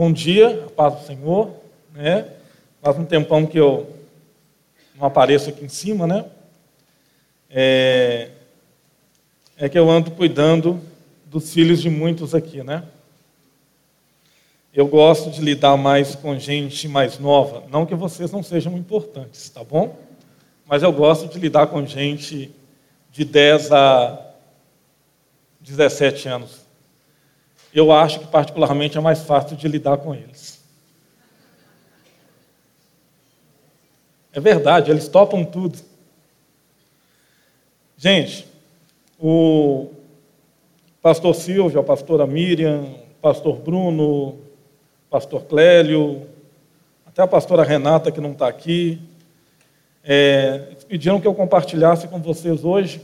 [0.00, 1.50] Bom dia, paz do Senhor.
[1.92, 2.26] Né?
[2.80, 3.86] Faz um tempão que eu
[4.94, 6.24] não apareço aqui em cima, né?
[7.50, 8.30] É,
[9.58, 10.80] é que eu ando cuidando
[11.26, 12.82] dos filhos de muitos aqui, né?
[14.72, 19.50] Eu gosto de lidar mais com gente mais nova, não que vocês não sejam importantes,
[19.50, 19.98] tá bom?
[20.64, 22.50] Mas eu gosto de lidar com gente
[23.12, 24.32] de 10 a
[25.60, 26.69] 17 anos.
[27.72, 30.60] Eu acho que particularmente é mais fácil de lidar com eles.
[34.32, 35.78] É verdade, eles topam tudo.
[37.96, 38.46] Gente,
[39.18, 39.90] o
[41.02, 44.38] pastor Silvio, a pastora Miriam, o pastor Bruno, o
[45.10, 46.26] pastor Clélio,
[47.04, 49.00] até a pastora Renata, que não está aqui,
[50.02, 53.02] é, pediram que eu compartilhasse com vocês hoje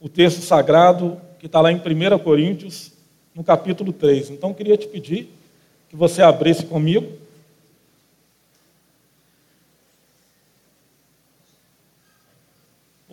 [0.00, 2.91] o texto sagrado que está lá em 1 Coríntios,
[3.34, 4.30] no capítulo 3.
[4.30, 5.28] Então, eu queria te pedir
[5.88, 7.22] que você abrisse comigo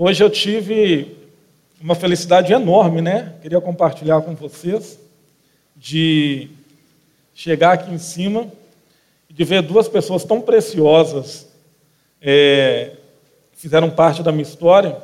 [0.02, 1.14] Hoje eu tive
[1.82, 3.34] uma felicidade enorme, né?
[3.42, 4.98] Queria compartilhar com vocês
[5.76, 6.48] de
[7.36, 8.50] chegar aqui em cima
[9.30, 11.50] e de ver duas pessoas tão preciosas
[12.22, 12.94] é,
[13.52, 14.96] que fizeram parte da minha história.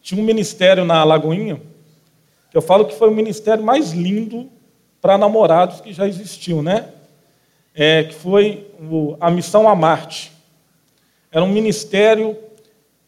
[0.00, 1.60] Tinha um ministério na Lagoinha
[2.56, 4.48] eu falo que foi o ministério mais lindo
[4.98, 6.88] para namorados que já existiu, né?
[7.74, 8.66] É, que foi
[9.20, 10.32] a Missão a Marte.
[11.30, 12.34] Era um ministério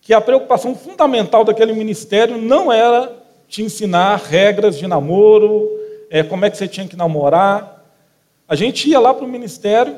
[0.02, 3.10] que a preocupação fundamental daquele ministério não era
[3.48, 5.66] te ensinar regras de namoro,
[6.10, 7.90] é, como é que você tinha que namorar.
[8.46, 9.96] A gente ia lá para o ministério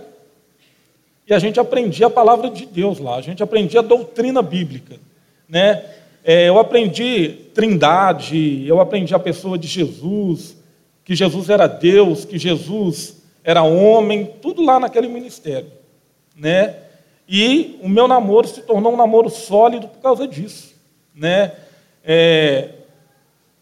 [1.27, 4.95] e a gente aprendia a palavra de Deus lá, a gente aprendia a doutrina bíblica.
[5.49, 5.85] Né?
[6.25, 10.57] É, eu aprendi trindade, eu aprendi a pessoa de Jesus,
[11.05, 15.71] que Jesus era Deus, que Jesus era homem, tudo lá naquele ministério.
[16.37, 16.77] Né?
[17.29, 20.75] E o meu namoro se tornou um namoro sólido por causa disso.
[21.15, 21.53] Né?
[22.05, 22.71] É,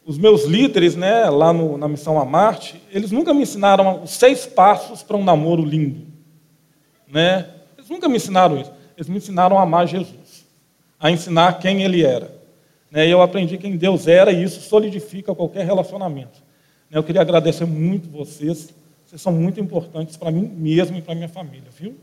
[0.05, 4.11] os meus líderes né, lá no, na Missão a Marte, eles nunca me ensinaram os
[4.11, 6.07] seis passos para um namoro lindo.
[7.07, 7.47] Né?
[7.77, 8.73] Eles nunca me ensinaram isso.
[8.97, 10.47] Eles me ensinaram a amar Jesus,
[10.99, 12.38] a ensinar quem ele era.
[12.91, 13.07] Né?
[13.07, 16.43] E eu aprendi quem Deus era e isso solidifica qualquer relacionamento.
[16.91, 16.99] Né?
[16.99, 18.75] Eu queria agradecer muito vocês.
[19.07, 21.97] Vocês são muito importantes para mim mesmo e para minha família, viu?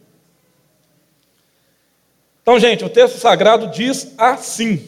[2.41, 4.88] Então, gente, o texto sagrado diz assim: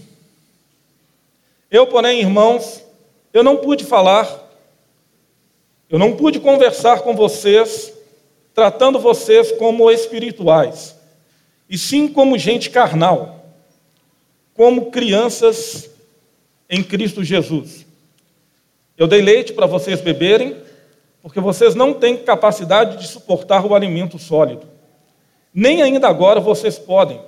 [1.72, 2.84] Eu, porém, irmãos,
[3.34, 4.48] eu não pude falar,
[5.90, 7.94] eu não pude conversar com vocês,
[8.54, 10.96] tratando vocês como espirituais,
[11.70, 13.37] e sim como gente carnal,
[14.58, 15.90] como crianças
[16.70, 17.86] em Cristo Jesus.
[18.98, 20.58] Eu dei leite para vocês beberem,
[21.22, 24.68] porque vocês não têm capacidade de suportar o alimento sólido.
[25.54, 27.22] Nem ainda agora vocês podem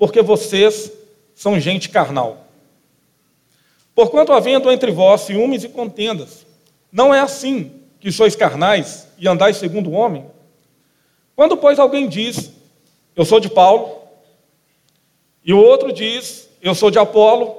[0.00, 0.90] porque vocês
[1.34, 2.46] são gente carnal.
[3.94, 6.46] Porquanto havendo entre vós ciúmes e contendas,
[6.90, 10.24] não é assim que sois carnais e andais segundo o homem?
[11.36, 12.50] Quando, pois, alguém diz,
[13.14, 14.00] eu sou de Paulo,
[15.44, 17.56] e o outro diz, eu sou de Apolo,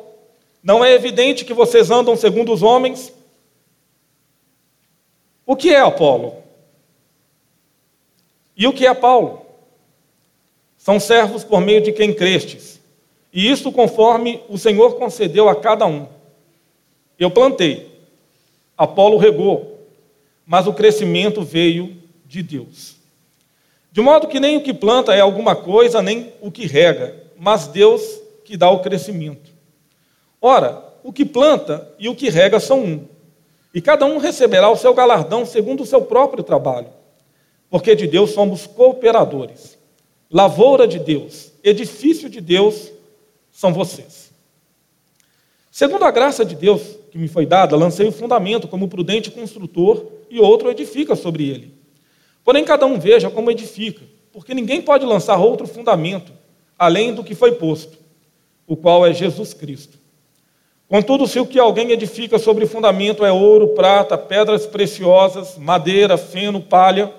[0.63, 3.13] não é evidente que vocês andam segundo os homens?
[5.45, 6.35] O que é Apolo?
[8.55, 9.45] E o que é Paulo?
[10.77, 12.79] São servos por meio de quem crestes.
[13.33, 16.07] E isto conforme o Senhor concedeu a cada um.
[17.17, 17.89] Eu plantei,
[18.77, 19.79] Apolo regou,
[20.45, 22.95] mas o crescimento veio de Deus.
[23.91, 27.67] De modo que nem o que planta é alguma coisa, nem o que rega, mas
[27.67, 29.51] Deus que dá o crescimento.
[30.41, 33.07] Ora, o que planta e o que rega são um,
[33.73, 36.89] e cada um receberá o seu galardão segundo o seu próprio trabalho,
[37.69, 39.81] porque de Deus somos cooperadores
[40.31, 42.89] lavoura de Deus, edifício de Deus
[43.51, 44.31] são vocês.
[45.69, 46.81] Segundo a graça de Deus
[47.11, 51.73] que me foi dada, lancei o fundamento como prudente construtor e outro edifica sobre ele.
[52.45, 54.01] Porém, cada um veja como edifica,
[54.31, 56.31] porque ninguém pode lançar outro fundamento
[56.79, 57.97] além do que foi posto,
[58.71, 59.97] o qual é Jesus Cristo.
[60.87, 66.61] Contudo, se o que alguém edifica sobre fundamento é ouro, prata, pedras preciosas, madeira, feno,
[66.61, 67.13] palha,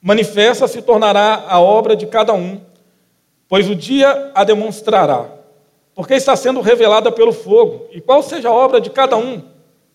[0.00, 2.60] manifesta se tornará a obra de cada um,
[3.48, 5.28] pois o dia a demonstrará,
[5.92, 9.42] porque está sendo revelada pelo fogo, e qual seja a obra de cada um,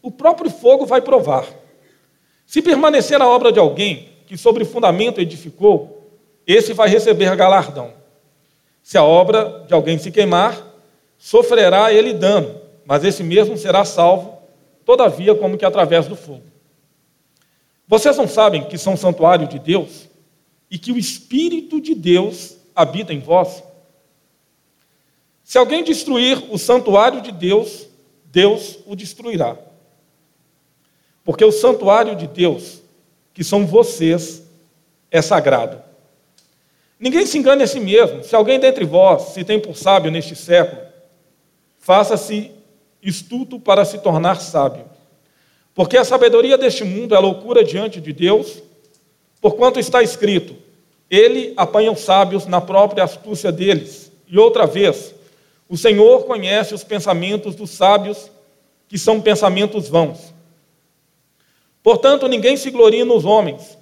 [0.02, 1.46] o próprio fogo vai provar.
[2.46, 6.12] Se permanecer a obra de alguém que sobre fundamento edificou,
[6.46, 7.94] esse vai receber galardão.
[8.84, 10.71] Se a obra de alguém se queimar,
[11.22, 14.40] sofrerá ele dano, mas esse mesmo será salvo,
[14.84, 16.42] todavia, como que através do fogo.
[17.88, 20.10] Vocês não sabem que são santuário de Deus
[20.70, 23.64] e que o Espírito de Deus habita em vós?
[25.44, 27.86] Se alguém destruir o santuário de Deus,
[28.26, 29.56] Deus o destruirá.
[31.24, 32.82] Porque o santuário de Deus,
[33.32, 34.42] que são vocês,
[35.12, 35.84] é sagrado.
[37.00, 38.24] Ninguém se engane a si mesmo.
[38.24, 40.91] Se alguém dentre vós se tem por sábio neste século,
[41.92, 42.52] faça-se
[43.04, 44.86] estudo para se tornar sábio.
[45.76, 48.64] Porque a sabedoria deste mundo é loucura diante de Deus,
[49.42, 50.56] porquanto está escrito:
[51.10, 54.10] Ele apanha os sábios na própria astúcia deles.
[54.26, 55.14] E outra vez,
[55.68, 58.32] o Senhor conhece os pensamentos dos sábios,
[58.88, 60.34] que são pensamentos vãos.
[61.84, 63.78] Portanto, ninguém se glorie nos homens,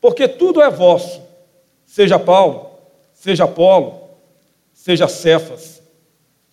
[0.00, 1.20] porque tudo é vosso,
[1.84, 2.70] seja Paulo,
[3.12, 4.00] seja Apolo,
[4.72, 5.74] seja Cefas,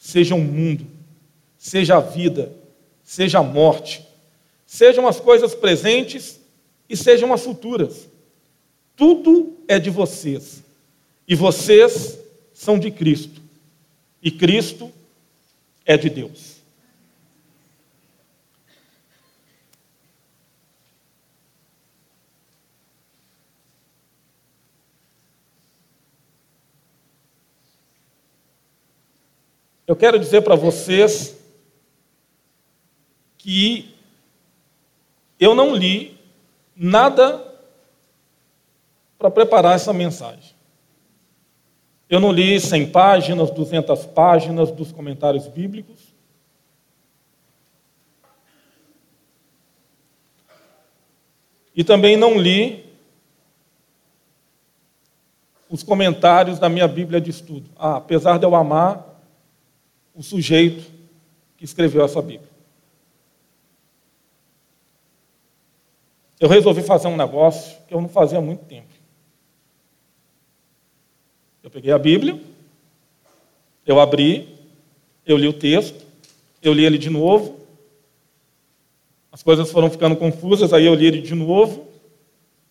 [0.02, 0.88] seja o um mundo,
[1.60, 2.52] seja a vida,
[3.04, 4.04] seja a morte,
[4.66, 6.40] sejam as coisas presentes
[6.90, 8.10] e sejam as futuras.
[8.96, 10.64] Tudo é de vocês,
[11.28, 12.18] e vocês
[12.52, 13.40] são de Cristo,
[14.24, 14.92] e Cristo
[15.86, 16.51] é de Deus.
[29.92, 31.38] Eu quero dizer para vocês
[33.38, 33.94] que
[35.38, 36.18] eu não li
[36.74, 37.46] nada
[39.20, 40.56] para preparar essa mensagem.
[42.10, 46.00] Eu não li 100 páginas, 200 páginas dos comentários bíblicos.
[51.76, 52.90] E também não li
[55.70, 57.70] os comentários da minha Bíblia de estudo.
[57.76, 59.11] Ah, apesar de eu amar
[60.14, 60.92] o sujeito
[61.58, 62.52] que escreveu essa Bíblia.
[66.42, 68.88] eu resolvi fazer um negócio que eu não fazia há muito tempo.
[71.62, 72.42] Eu peguei a Bíblia,
[73.86, 74.58] eu abri,
[75.24, 76.04] eu li o texto,
[76.60, 77.60] eu li ele de novo,
[79.32, 81.88] as coisas foram ficando confusas, aí eu li ele de novo,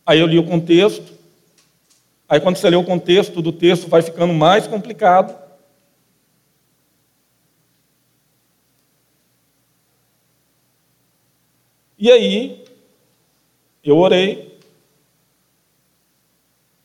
[0.04, 1.12] aí eu li o contexto,
[2.28, 5.49] aí quando você lê o contexto do texto vai ficando mais complicado.
[12.00, 12.64] E aí
[13.84, 14.58] eu orei,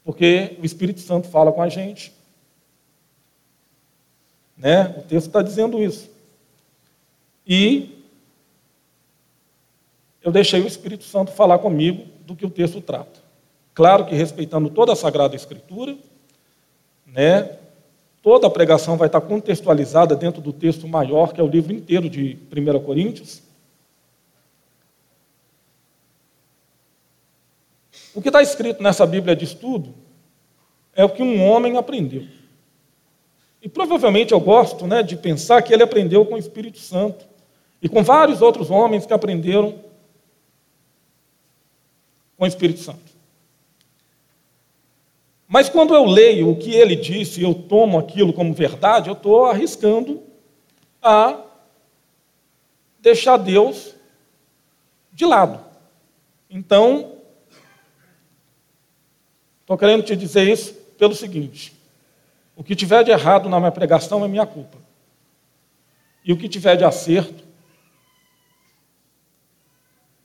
[0.03, 2.13] porque o Espírito Santo fala com a gente.
[4.57, 4.93] Né?
[4.97, 6.11] O texto está dizendo isso.
[7.47, 8.03] E
[10.21, 13.21] eu deixei o Espírito Santo falar comigo do que o texto trata.
[13.73, 15.97] Claro que respeitando toda a Sagrada Escritura,
[17.05, 17.57] né?
[18.21, 22.09] Toda a pregação vai estar contextualizada dentro do texto maior, que é o livro inteiro
[22.09, 23.44] de 1 Coríntios.
[28.15, 29.93] O que está escrito nessa Bíblia de estudo
[30.95, 32.25] é o que um homem aprendeu.
[33.61, 37.25] E provavelmente eu gosto né, de pensar que ele aprendeu com o Espírito Santo
[37.81, 39.77] e com vários outros homens que aprenderam
[42.37, 43.13] com o Espírito Santo.
[45.45, 49.13] Mas quando eu leio o que ele disse e eu tomo aquilo como verdade, eu
[49.13, 50.23] estou arriscando
[51.01, 51.41] a
[52.99, 53.93] deixar Deus
[55.11, 55.59] de lado.
[56.49, 57.14] Então,
[59.65, 61.75] Estou querendo te dizer isso pelo seguinte:
[62.55, 64.77] o que tiver de errado na minha pregação é minha culpa.
[66.23, 67.43] E o que tiver de acerto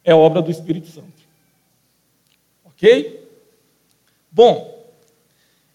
[0.04, 1.22] é obra do Espírito Santo.
[2.66, 3.26] Ok?
[4.30, 4.86] Bom,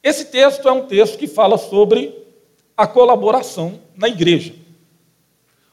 [0.04, 2.24] esse texto é um texto que fala sobre
[2.78, 4.54] a colaboração na igreja.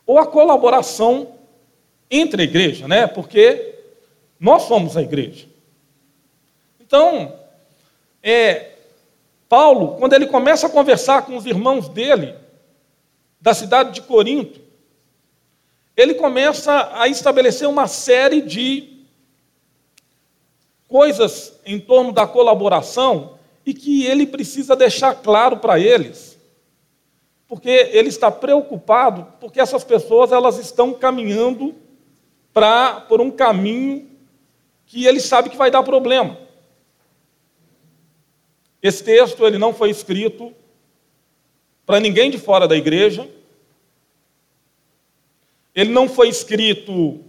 [0.07, 1.35] Ou a colaboração
[2.11, 3.07] entre a igreja, né?
[3.07, 3.75] Porque
[4.41, 5.47] nós somos a igreja.
[6.81, 7.42] Então,
[8.23, 8.73] é,
[9.49, 12.35] Paulo, quando ele começa a conversar com os irmãos dele,
[13.41, 14.61] da cidade de Corinto,
[15.97, 19.05] ele começa a estabelecer uma série de
[20.89, 26.39] coisas em torno da colaboração e que ele precisa deixar claro para eles,
[27.49, 31.75] porque ele está preocupado, porque essas pessoas elas estão caminhando
[32.53, 34.09] para por um caminho
[34.87, 36.39] que ele sabe que vai dar problema.
[38.83, 40.53] Esse texto ele não foi escrito
[41.87, 43.29] para ninguém de fora da igreja.
[45.75, 47.21] Ele não foi escrito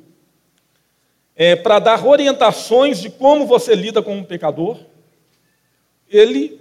[1.35, 4.79] é, para dar orientações de como você lida com um pecador.
[6.09, 6.59] Ele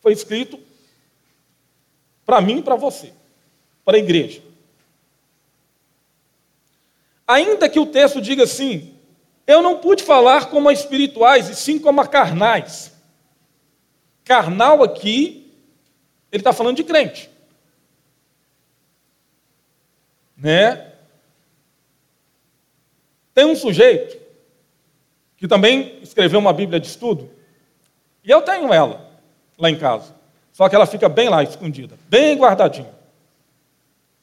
[0.00, 0.58] foi escrito
[2.24, 3.12] para mim e para você,
[3.84, 4.40] para a igreja.
[7.26, 8.94] Ainda que o texto diga assim,
[9.46, 12.92] Eu não pude falar como a espirituais, e sim como a carnais.
[14.30, 15.52] Carnal aqui,
[16.30, 17.28] ele está falando de crente.
[20.36, 20.92] Né?
[23.34, 24.16] Tem um sujeito
[25.36, 27.28] que também escreveu uma Bíblia de estudo,
[28.22, 29.04] e eu tenho ela
[29.58, 30.14] lá em casa.
[30.52, 32.94] Só que ela fica bem lá escondida, bem guardadinha.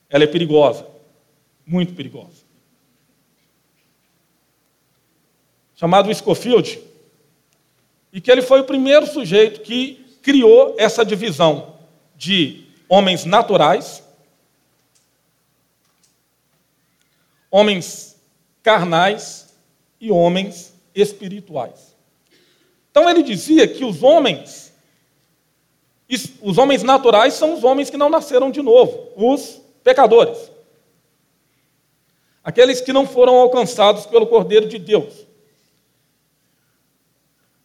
[0.10, 0.88] Ela é perigosa,
[1.66, 2.46] muito perigosa.
[5.76, 6.82] Chamado Scofield,
[8.18, 11.76] e que ele foi o primeiro sujeito que criou essa divisão
[12.16, 14.02] de homens naturais,
[17.52, 18.20] homens
[18.64, 19.56] carnais
[20.02, 21.96] e homens espirituais.
[22.90, 24.74] Então ele dizia que os homens,
[26.42, 30.52] os homens naturais são os homens que não nasceram de novo, os pecadores.
[32.44, 35.27] Aqueles que não foram alcançados pelo Cordeiro de Deus.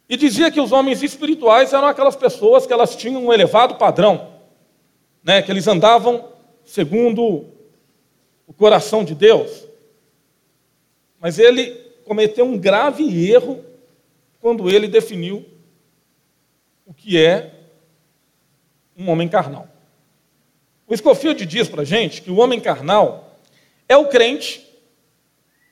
[0.07, 4.33] E dizia que os homens espirituais eram aquelas pessoas que elas tinham um elevado padrão,
[5.23, 6.29] né, que eles andavam
[6.65, 7.45] segundo
[8.45, 9.65] o coração de Deus.
[11.19, 11.71] Mas ele
[12.05, 13.63] cometeu um grave erro
[14.39, 15.45] quando ele definiu
[16.85, 17.51] o que é
[18.97, 19.67] um homem carnal.
[20.85, 23.39] O Scofield diz para a gente que o homem carnal
[23.87, 24.67] é o crente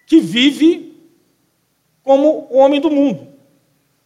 [0.08, 0.98] que vive
[2.02, 3.31] como o homem do mundo.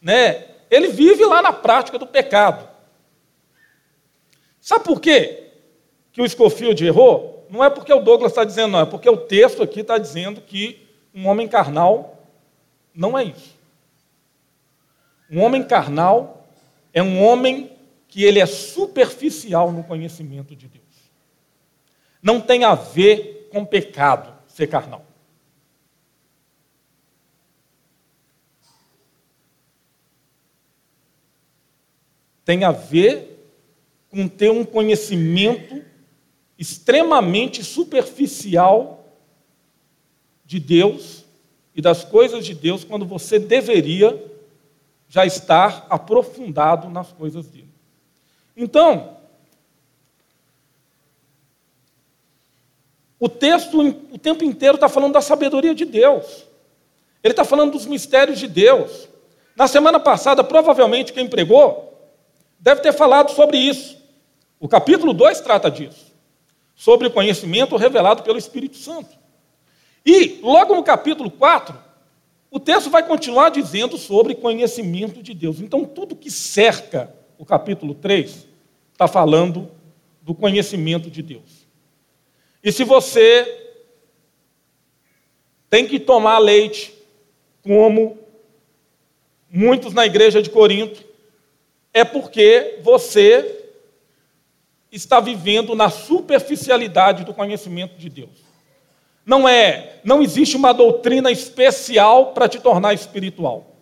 [0.06, 0.44] Né?
[0.70, 2.68] Ele vive lá na prática do pecado.
[4.60, 5.48] Sabe por quê
[6.12, 7.44] que o Scofield errou?
[7.50, 10.40] Não é porque o Douglas está dizendo, não, é porque o texto aqui está dizendo
[10.40, 12.22] que um homem carnal
[12.94, 13.56] não é isso.
[15.28, 16.46] Um homem carnal
[16.94, 17.72] é um homem
[18.06, 20.84] que ele é superficial no conhecimento de Deus.
[22.22, 25.04] Não tem a ver com pecado ser carnal.
[32.46, 33.50] Tem a ver
[34.08, 35.84] com ter um conhecimento
[36.56, 39.04] extremamente superficial
[40.44, 41.24] de Deus
[41.74, 44.24] e das coisas de Deus quando você deveria
[45.08, 47.68] já estar aprofundado nas coisas dele.
[48.56, 49.18] Então,
[53.18, 53.80] o texto
[54.12, 56.46] o tempo inteiro está falando da sabedoria de Deus.
[57.24, 59.08] Ele está falando dos mistérios de Deus.
[59.56, 61.85] Na semana passada, provavelmente quem pregou
[62.66, 63.96] deve ter falado sobre isso.
[64.58, 66.12] O capítulo 2 trata disso.
[66.74, 69.16] Sobre o conhecimento revelado pelo Espírito Santo.
[70.04, 71.78] E, logo no capítulo 4,
[72.50, 75.60] o texto vai continuar dizendo sobre conhecimento de Deus.
[75.60, 78.48] Então, tudo que cerca o capítulo 3
[78.92, 79.70] está falando
[80.20, 81.68] do conhecimento de Deus.
[82.64, 83.76] E se você
[85.70, 86.92] tem que tomar leite,
[87.62, 88.18] como
[89.48, 91.05] muitos na igreja de Corinto,
[91.96, 93.72] é porque você
[94.92, 98.44] está vivendo na superficialidade do conhecimento de Deus.
[99.24, 103.74] Não é, não existe uma doutrina especial para te tornar espiritual.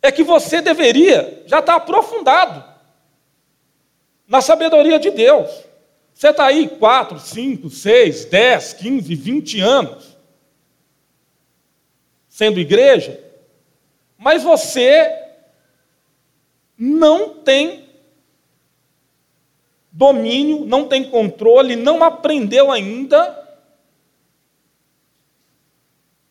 [0.00, 2.64] É que você deveria já estar aprofundado
[4.26, 5.50] na sabedoria de Deus.
[6.14, 10.16] Você está aí 4, 5, 6, 10, 15, 20 anos
[12.26, 13.20] sendo igreja,
[14.16, 15.25] mas você
[16.78, 17.86] não tem
[19.90, 23.44] domínio, não tem controle, não aprendeu ainda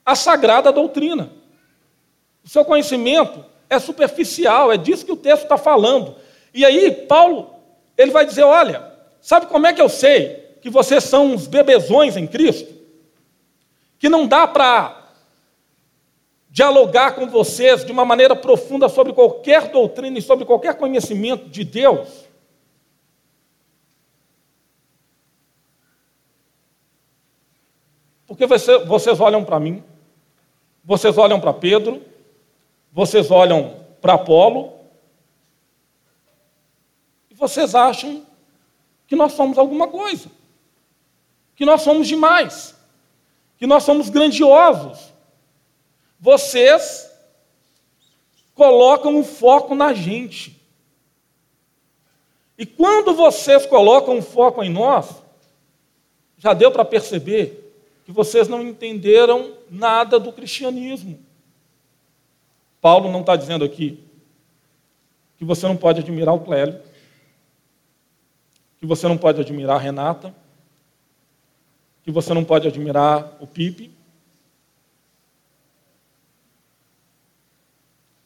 [0.06, 1.32] a sagrada doutrina.
[2.44, 6.16] O seu conhecimento é superficial, é disso que o texto está falando.
[6.54, 7.56] E aí, Paulo,
[7.98, 12.16] ele vai dizer: olha, sabe como é que eu sei que vocês são uns bebezões
[12.16, 12.72] em Cristo?
[13.98, 15.05] Que não dá para
[16.56, 21.66] dialogar com vocês de uma maneira profunda sobre qualquer doutrina e sobre qualquer conhecimento de
[21.66, 22.26] Deus
[28.36, 29.82] Porque você, vocês olham para mim,
[30.84, 32.04] vocês olham para Pedro,
[32.92, 34.74] vocês olham para Apolo,
[37.30, 38.26] e vocês acham
[39.08, 40.30] que nós somos alguma coisa,
[41.56, 42.76] que nós somos demais,
[43.58, 45.15] que nós somos grandiosos.
[46.26, 47.08] Vocês
[48.56, 50.60] colocam o foco na gente.
[52.58, 55.22] E quando vocês colocam o foco em nós,
[56.40, 57.72] já deu para perceber
[58.06, 61.24] que vocês não entenderam nada do cristianismo.
[62.82, 64.04] Paulo não está dizendo aqui
[65.38, 66.82] que você não pode admirar o Clélio,
[68.80, 70.34] que você não pode admirar a Renata,
[72.04, 73.95] que você não pode admirar o Pipe,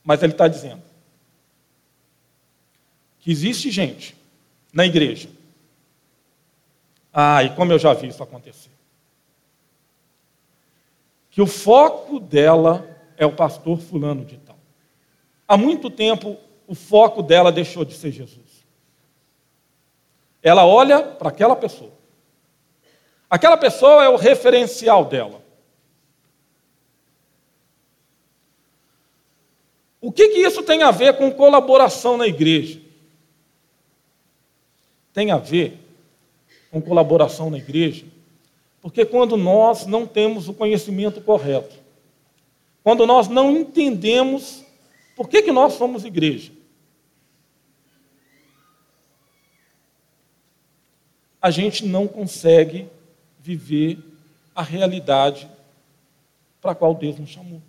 [0.09, 0.81] Mas ele está dizendo
[3.19, 4.17] que existe gente
[4.73, 5.29] na igreja.
[7.13, 8.71] Ah, e como eu já vi isso acontecer.
[11.29, 14.57] Que o foco dela é o pastor fulano de tal.
[15.47, 18.65] Há muito tempo o foco dela deixou de ser Jesus.
[20.41, 21.93] Ela olha para aquela pessoa.
[23.29, 25.39] Aquela pessoa é o referencial dela.
[30.01, 32.79] O que, que isso tem a ver com colaboração na igreja?
[35.13, 35.77] Tem a ver
[36.71, 38.05] com colaboração na igreja,
[38.81, 41.75] porque quando nós não temos o conhecimento correto,
[42.83, 44.63] quando nós não entendemos
[45.15, 46.51] por que, que nós somos igreja,
[51.41, 52.87] a gente não consegue
[53.39, 53.99] viver
[54.53, 55.49] a realidade
[56.61, 57.61] para a qual Deus nos chamou.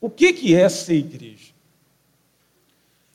[0.00, 1.52] O que, que é ser igreja?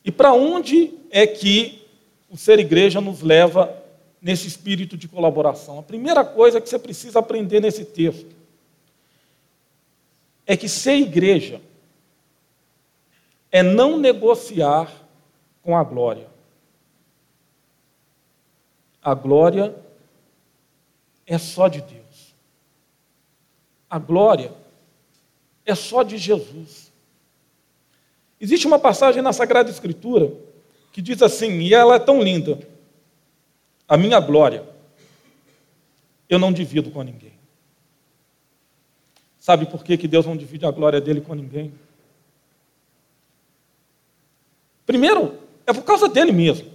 [0.03, 1.87] E para onde é que
[2.29, 3.73] o ser igreja nos leva
[4.21, 5.79] nesse espírito de colaboração?
[5.79, 8.35] A primeira coisa que você precisa aprender nesse texto
[10.45, 11.61] é que ser igreja
[13.49, 14.91] é não negociar
[15.61, 16.27] com a glória.
[19.01, 19.75] A glória
[21.25, 22.33] é só de Deus.
[23.89, 24.62] A glória
[25.65, 26.91] é só de Jesus.
[28.39, 30.33] Existe uma passagem na Sagrada Escritura
[30.91, 32.59] que diz assim, e ela é tão linda:
[33.87, 34.67] A minha glória
[36.29, 37.33] eu não divido com ninguém.
[39.39, 41.73] Sabe por que, que Deus não divide a glória dele com ninguém?
[44.85, 46.71] Primeiro, é por causa dele mesmo.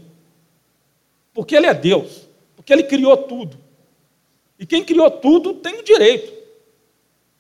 [1.33, 2.29] Porque ele é Deus.
[2.57, 3.59] Porque ele criou tudo.
[4.59, 6.38] E quem criou tudo tem o direito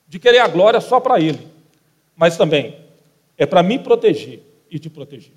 [0.09, 1.47] de querer a glória só para ele.
[2.17, 2.85] Mas também
[3.37, 5.33] é para me proteger e te proteger.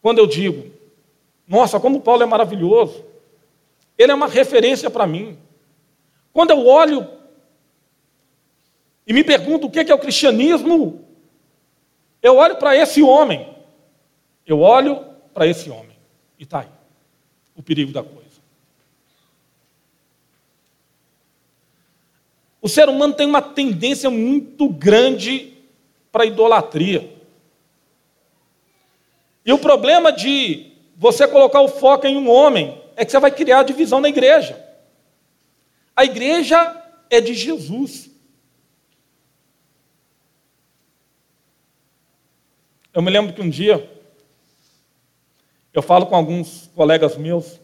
[0.00, 0.70] Quando eu digo,
[1.46, 3.04] nossa, como Paulo é maravilhoso,
[3.96, 5.38] ele é uma referência para mim.
[6.32, 7.08] Quando eu olho
[9.06, 11.06] e me pergunto o que é o cristianismo,
[12.20, 13.54] eu olho para esse homem.
[14.46, 15.96] Eu olho para esse homem.
[16.38, 16.83] E está aí
[17.54, 18.24] o perigo da coisa.
[22.60, 25.52] O ser humano tem uma tendência muito grande
[26.10, 27.12] para a idolatria.
[29.44, 33.30] E o problema de você colocar o foco em um homem é que você vai
[33.30, 34.58] criar divisão na igreja.
[35.94, 38.10] A igreja é de Jesus.
[42.94, 43.93] Eu me lembro que um dia
[45.74, 47.60] eu falo com alguns colegas meus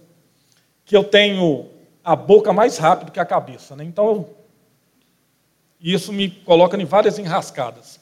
[0.84, 1.70] que eu tenho
[2.02, 3.84] a boca mais rápido que a cabeça, né?
[3.84, 4.28] Então,
[5.80, 8.00] isso me coloca em várias enrascadas.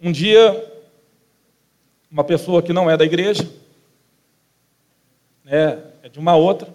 [0.00, 0.82] Um dia,
[2.10, 3.48] uma pessoa que não é da igreja,
[5.44, 6.72] né, é de uma outra,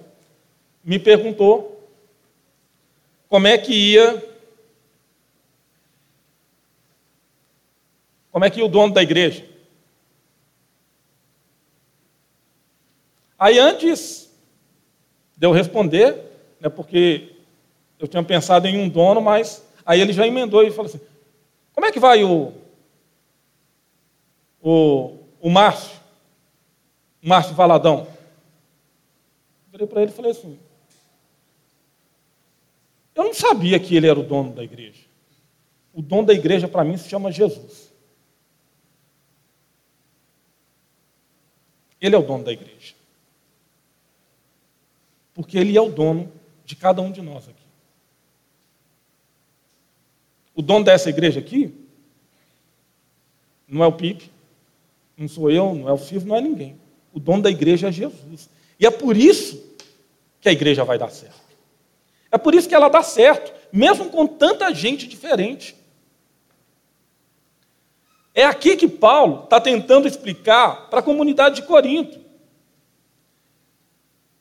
[0.84, 1.90] me perguntou
[3.28, 4.24] como é que ia
[8.32, 9.57] como é que ia o dono da igreja
[13.38, 14.32] Aí antes
[15.36, 16.16] de eu responder,
[16.60, 17.36] né, porque
[18.00, 21.00] eu tinha pensado em um dono, mas aí ele já emendou e falou assim:
[21.72, 22.52] como é que vai o,
[24.60, 26.00] o, o Márcio?
[27.22, 28.08] Márcio Valadão?
[29.68, 30.60] Eu virei para ele e falei assim:
[33.14, 35.06] eu não sabia que ele era o dono da igreja.
[35.94, 37.92] O dono da igreja para mim se chama Jesus.
[42.00, 42.97] Ele é o dono da igreja
[45.38, 46.34] porque Ele é o dono
[46.66, 47.62] de cada um de nós aqui.
[50.56, 51.76] O dono dessa igreja aqui
[53.68, 54.32] não é o Pipe,
[55.16, 56.76] não sou eu, não é o Silvio, não é ninguém.
[57.14, 58.50] O dono da igreja é Jesus.
[58.80, 59.64] E é por isso
[60.42, 61.40] que a igreja vai dar certo.
[62.32, 65.76] É por isso que ela dá certo, mesmo com tanta gente diferente.
[68.34, 72.27] É aqui que Paulo está tentando explicar para a comunidade de Corinto.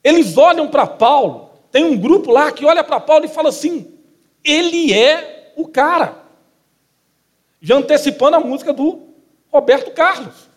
[0.06, 3.92] Eles olham para Paulo, tem um grupo lá que olha para Paulo e fala assim:
[4.44, 6.22] ele é o cara.
[7.60, 9.02] Já antecipando a música do
[9.48, 10.48] Roberto Carlos.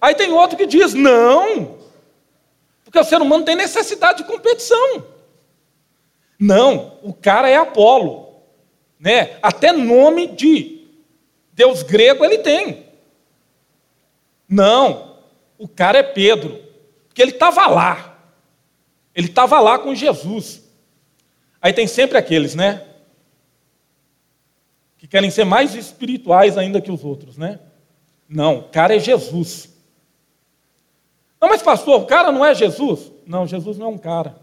[0.00, 1.78] Aí tem outro que diz: não,
[2.82, 5.06] porque o ser humano tem necessidade de competição.
[6.36, 8.34] Não, o cara é Apolo.
[8.98, 9.38] Né?
[9.40, 10.88] Até nome de
[11.52, 12.84] Deus grego ele tem.
[14.48, 15.18] Não,
[15.56, 16.63] o cara é Pedro
[17.14, 18.18] porque ele estava lá.
[19.14, 20.64] Ele estava lá com Jesus.
[21.62, 22.84] Aí tem sempre aqueles, né?
[24.98, 27.60] Que querem ser mais espirituais ainda que os outros, né?
[28.28, 29.72] Não, o cara é Jesus.
[31.40, 33.12] Não, mas pastor, o cara não é Jesus?
[33.24, 34.34] Não, Jesus não é um cara.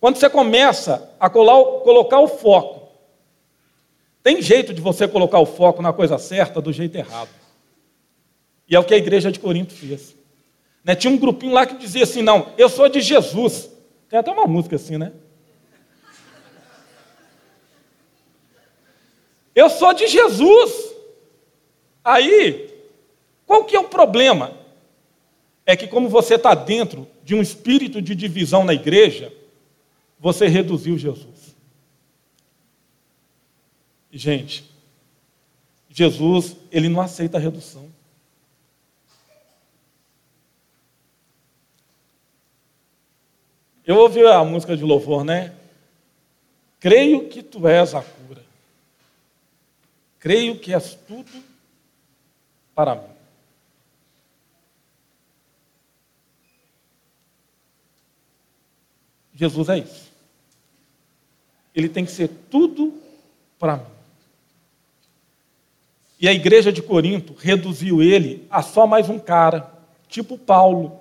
[0.00, 2.88] Quando você começa a colocar o foco,
[4.24, 7.30] tem jeito de você colocar o foco na coisa certa do jeito errado.
[8.68, 10.17] E é o que a igreja de Corinto fez.
[10.88, 10.94] Né?
[10.94, 13.70] Tinha um grupinho lá que dizia assim: não, eu sou de Jesus.
[14.08, 15.12] Tem até uma música assim, né?
[19.54, 20.94] Eu sou de Jesus.
[22.02, 22.72] Aí,
[23.44, 24.56] qual que é o problema?
[25.66, 29.30] É que, como você está dentro de um espírito de divisão na igreja,
[30.18, 31.54] você reduziu Jesus.
[34.10, 34.64] Gente,
[35.90, 37.97] Jesus, ele não aceita redução.
[43.88, 45.50] Eu ouvi a música de louvor, né?
[46.78, 48.44] Creio que tu és a cura.
[50.20, 51.42] Creio que és tudo
[52.74, 53.08] para mim.
[59.34, 60.12] Jesus é isso.
[61.74, 62.92] Ele tem que ser tudo
[63.58, 63.86] para mim.
[66.20, 69.72] E a igreja de Corinto reduziu ele a só mais um cara,
[70.08, 71.00] tipo Paulo.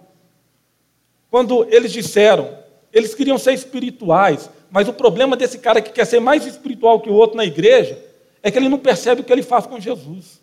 [1.29, 6.19] Quando eles disseram, eles queriam ser espirituais, mas o problema desse cara que quer ser
[6.19, 8.03] mais espiritual que o outro na igreja
[8.41, 10.41] é que ele não percebe o que ele faz com Jesus.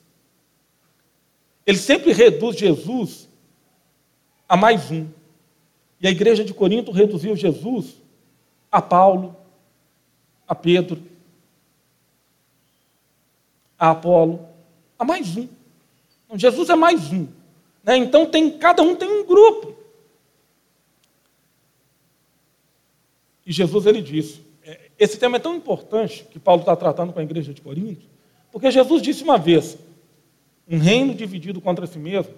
[1.66, 3.28] Ele sempre reduz Jesus
[4.48, 5.08] a mais um.
[6.00, 7.94] E a igreja de Corinto reduziu Jesus
[8.70, 9.36] a Paulo,
[10.46, 11.02] a Pedro,
[13.78, 14.46] a Apolo,
[14.98, 15.48] a mais um.
[16.26, 17.26] Então, Jesus é mais um.
[17.82, 17.96] Né?
[17.96, 19.73] Então tem, cada um tem um grupo.
[23.46, 27.20] E Jesus ele disse: é, esse tema é tão importante que Paulo está tratando com
[27.20, 28.06] a igreja de Corinto,
[28.50, 29.76] porque Jesus disse uma vez:
[30.68, 32.34] um reino dividido contra si mesmo,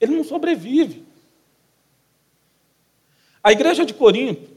[0.00, 1.04] ele não sobrevive.
[3.42, 4.50] A igreja de Corinto,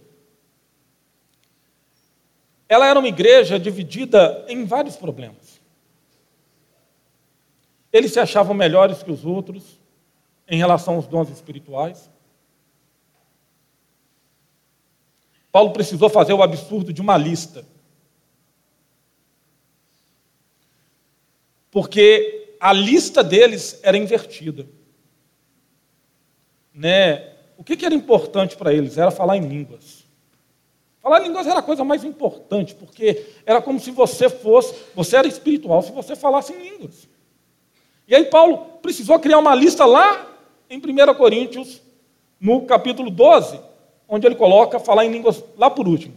[2.68, 5.60] ela era uma igreja dividida em vários problemas.
[7.92, 9.80] Eles se achavam melhores que os outros
[10.48, 12.10] em relação aos dons espirituais.
[15.56, 17.66] Paulo precisou fazer o absurdo de uma lista.
[21.72, 24.68] Porque a lista deles era invertida.
[26.74, 27.36] Né?
[27.56, 28.98] O que, que era importante para eles?
[28.98, 30.04] Era falar em línguas.
[31.02, 35.16] Falar em línguas era a coisa mais importante, porque era como se você fosse, você
[35.16, 37.08] era espiritual se você falasse em línguas.
[38.10, 40.36] E aí Paulo precisou criar uma lista lá
[40.70, 41.82] em 1 Coríntios,
[42.42, 43.58] no capítulo 12,
[44.08, 46.16] onde ele coloca falar em línguas lá por último.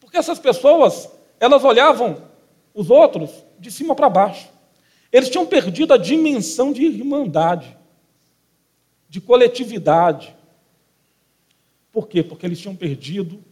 [0.00, 1.10] Porque essas pessoas,
[1.40, 2.16] elas olhavam
[2.72, 4.48] os outros de cima para baixo.
[5.10, 7.76] Eles tinham perdido a dimensão de irmandade,
[9.08, 10.34] de coletividade.
[11.92, 12.22] Por quê?
[12.22, 13.42] Porque eles tinham perdido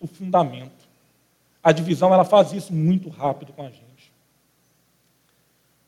[0.00, 0.88] o fundamento.
[1.62, 4.12] A divisão ela faz isso muito rápido com a gente.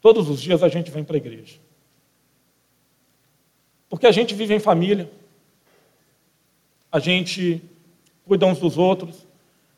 [0.00, 1.58] Todos os dias a gente vem para a igreja.
[3.88, 5.10] Porque a gente vive em família,
[6.90, 7.62] a gente
[8.24, 9.26] cuida uns dos outros.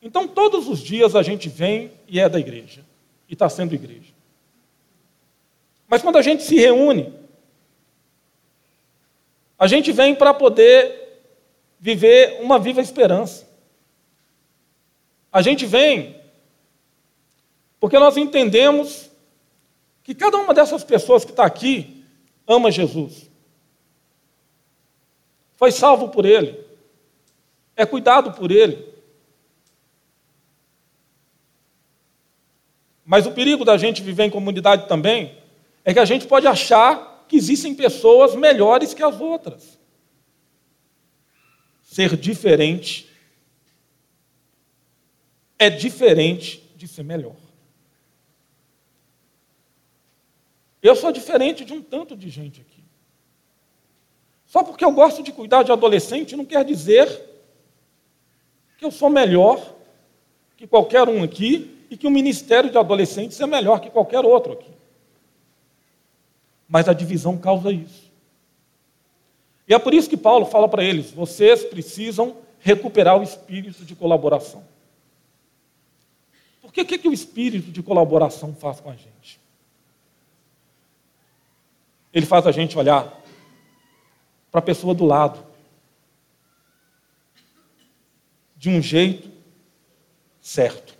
[0.01, 2.83] Então, todos os dias a gente vem e é da igreja,
[3.29, 4.13] e está sendo igreja.
[5.87, 7.13] Mas quando a gente se reúne,
[9.57, 11.21] a gente vem para poder
[11.79, 13.47] viver uma viva esperança.
[15.31, 16.21] A gente vem
[17.79, 19.09] porque nós entendemos
[20.03, 22.03] que cada uma dessas pessoas que está aqui
[22.47, 23.29] ama Jesus.
[25.55, 26.62] Foi salvo por Ele
[27.75, 28.93] é cuidado por Ele.
[33.05, 35.37] Mas o perigo da gente viver em comunidade também
[35.83, 39.77] é que a gente pode achar que existem pessoas melhores que as outras.
[41.81, 43.09] Ser diferente
[45.59, 47.35] é diferente de ser melhor.
[50.81, 52.83] Eu sou diferente de um tanto de gente aqui.
[54.45, 57.32] Só porque eu gosto de cuidar de adolescente não quer dizer
[58.83, 59.75] que eu sou melhor
[60.57, 64.51] que qualquer um aqui e que o ministério de adolescentes é melhor que qualquer outro
[64.51, 64.69] aqui.
[66.67, 68.11] Mas a divisão causa isso.
[69.65, 73.95] E é por isso que Paulo fala para eles: vocês precisam recuperar o espírito de
[73.95, 74.61] colaboração.
[76.61, 79.39] Porque o que, que o espírito de colaboração faz com a gente?
[82.11, 83.17] Ele faz a gente olhar
[84.51, 85.52] para a pessoa do lado
[88.63, 89.29] de um jeito
[90.39, 90.97] certo.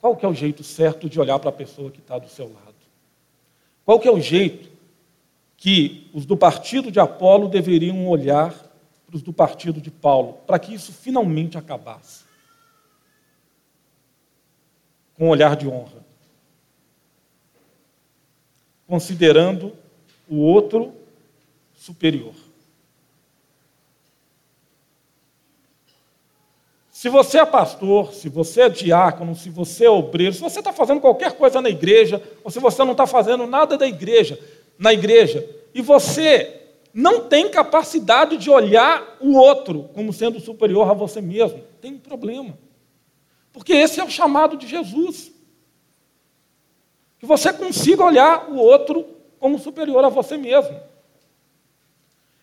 [0.00, 2.52] Qual que é o jeito certo de olhar para a pessoa que está do seu
[2.52, 2.74] lado?
[3.84, 4.68] Qual que é o jeito
[5.56, 8.52] que os do partido de Apolo deveriam olhar
[9.06, 12.24] para os do partido de Paulo, para que isso finalmente acabasse?
[15.14, 16.04] Com um olhar de honra.
[18.88, 19.72] Considerando
[20.28, 20.92] o outro
[21.76, 22.49] superior.
[27.00, 30.70] Se você é pastor, se você é diácono, se você é obreiro, se você está
[30.70, 34.38] fazendo qualquer coisa na igreja, ou se você não está fazendo nada da igreja,
[34.78, 36.60] na igreja, e você
[36.92, 41.98] não tem capacidade de olhar o outro como sendo superior a você mesmo, tem um
[41.98, 42.58] problema.
[43.50, 45.32] Porque esse é o chamado de Jesus.
[47.18, 49.06] Que você consiga olhar o outro
[49.38, 50.78] como superior a você mesmo.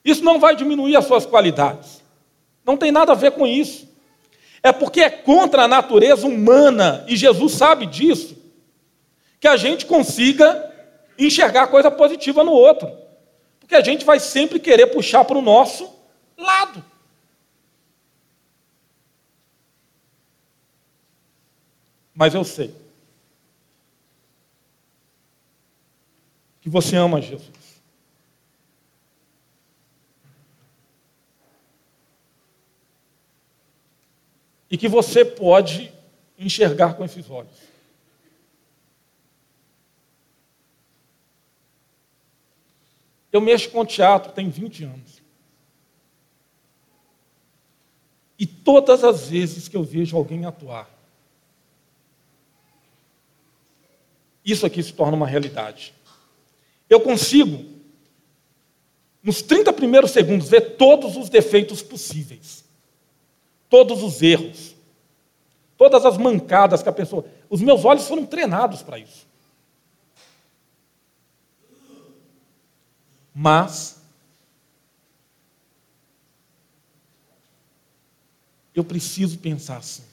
[0.04, 2.02] Isso não vai diminuir as suas qualidades.
[2.66, 3.87] Não tem nada a ver com isso.
[4.62, 8.38] É porque é contra a natureza humana, e Jesus sabe disso,
[9.40, 10.74] que a gente consiga
[11.18, 12.92] enxergar coisa positiva no outro.
[13.60, 15.94] Porque a gente vai sempre querer puxar para o nosso
[16.38, 16.84] lado.
[22.14, 22.74] Mas eu sei
[26.62, 27.57] que você ama Jesus.
[34.70, 35.92] E que você pode
[36.38, 37.56] enxergar com esses olhos.
[43.32, 45.22] Eu mexo com teatro tem 20 anos.
[48.40, 50.90] E todas as vezes que eu vejo alguém atuar,
[54.46, 55.94] isso aqui se torna uma realidade.
[56.90, 57.66] Eu consigo,
[59.22, 62.67] nos 30 primeiros segundos, ver todos os defeitos possíveis
[63.70, 64.76] todos os erros,
[65.78, 67.26] todas as mancadas que a pessoa.
[67.50, 69.28] Os meus olhos foram treinados para isso.
[73.34, 74.02] Mas
[78.74, 80.04] eu preciso pensar assim.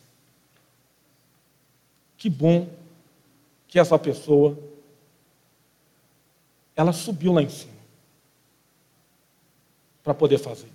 [2.19, 2.69] Que bom
[3.69, 4.59] que essa pessoa
[6.77, 7.73] ela subiu lá em cima
[10.03, 10.74] para poder fazer.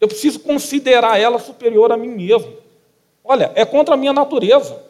[0.00, 2.56] Eu preciso considerar ela superior a mim mesmo.
[3.24, 4.82] Olha, é contra a minha natureza.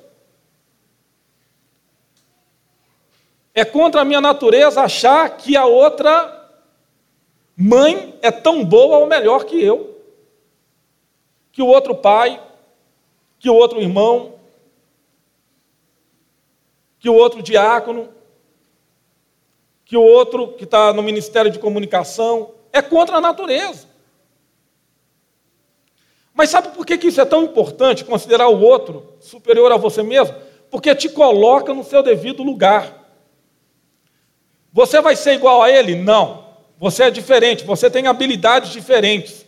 [3.55, 6.35] É contra a minha natureza achar que a outra
[7.57, 9.99] mãe é tão boa ou melhor que eu,
[11.51, 12.41] que o outro pai,
[13.39, 14.35] que o outro irmão,
[17.01, 18.09] que o outro diácono,
[19.85, 22.53] que o outro que está no Ministério de Comunicação.
[22.71, 23.88] É contra a natureza.
[26.39, 30.37] Mas sabe por que isso é tão importante, considerar o outro superior a você mesmo?
[30.71, 33.11] Porque te coloca no seu devido lugar.
[34.73, 35.97] Você vai ser igual a ele?
[35.97, 36.47] Não.
[36.79, 39.45] Você é diferente, você tem habilidades diferentes.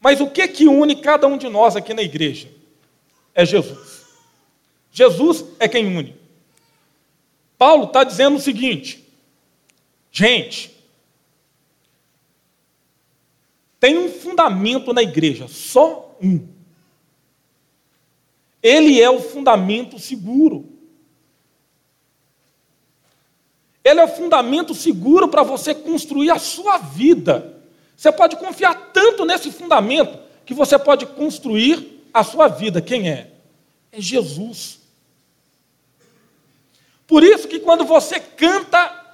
[0.00, 2.48] Mas o que que une cada um de nós aqui na igreja?
[3.32, 4.04] É Jesus.
[4.90, 6.16] Jesus é quem une.
[7.56, 9.08] Paulo está dizendo o seguinte:
[10.10, 10.75] gente,
[13.86, 16.44] tem um fundamento na igreja, só um.
[18.60, 20.68] Ele é o fundamento seguro.
[23.84, 27.62] Ele é o fundamento seguro para você construir a sua vida.
[27.96, 32.82] Você pode confiar tanto nesse fundamento que você pode construir a sua vida.
[32.82, 33.30] Quem é?
[33.92, 34.80] É Jesus.
[37.06, 39.06] Por isso que quando você canta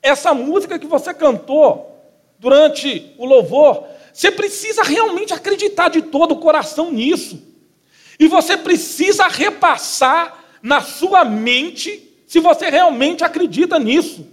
[0.00, 1.94] essa música que você cantou
[2.38, 7.42] durante o louvor, você precisa realmente acreditar de todo o coração nisso.
[8.18, 14.24] E você precisa repassar na sua mente se você realmente acredita nisso.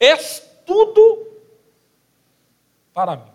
[0.00, 1.28] É tudo
[2.92, 3.30] para mim.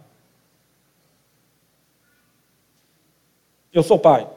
[3.72, 4.30] Eu sou pai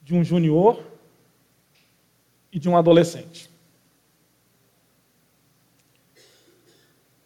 [0.00, 0.82] de um junior
[2.50, 3.50] e de um adolescente.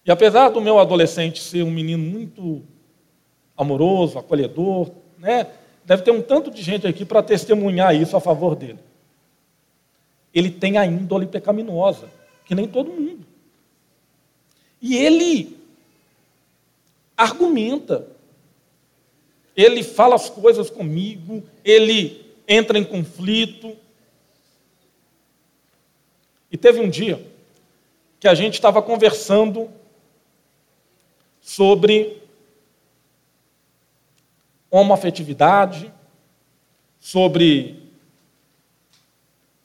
[0.08, 2.62] E apesar do meu adolescente ser um menino muito
[3.54, 5.46] amoroso, acolhedor, né,
[5.84, 8.78] deve ter um tanto de gente aqui para testemunhar isso a favor dele.
[10.32, 12.08] Ele tem a índole pecaminosa,
[12.46, 13.26] que nem todo mundo.
[14.80, 15.58] E ele
[17.14, 18.06] argumenta,
[19.54, 23.76] ele fala as coisas comigo, ele entra em conflito.
[26.50, 27.22] E teve um dia
[28.18, 29.68] que a gente estava conversando
[31.48, 32.22] sobre
[34.70, 35.90] homoafetividade,
[37.00, 37.90] sobre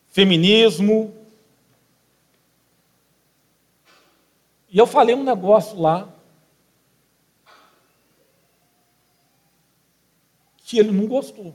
[0.07, 1.13] feminismo.
[4.69, 6.07] E eu falei um negócio lá
[10.59, 11.53] que ele não gostou.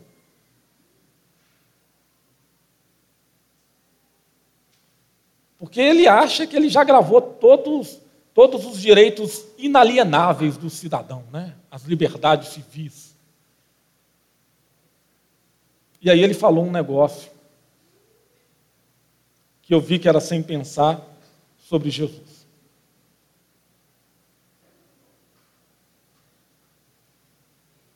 [5.58, 7.98] Porque ele acha que ele já gravou todos,
[8.38, 11.56] todos os direitos inalienáveis do cidadão, né?
[11.68, 13.16] as liberdades civis.
[16.00, 17.32] E aí ele falou um negócio
[19.60, 21.04] que eu vi que era sem pensar
[21.58, 22.46] sobre Jesus.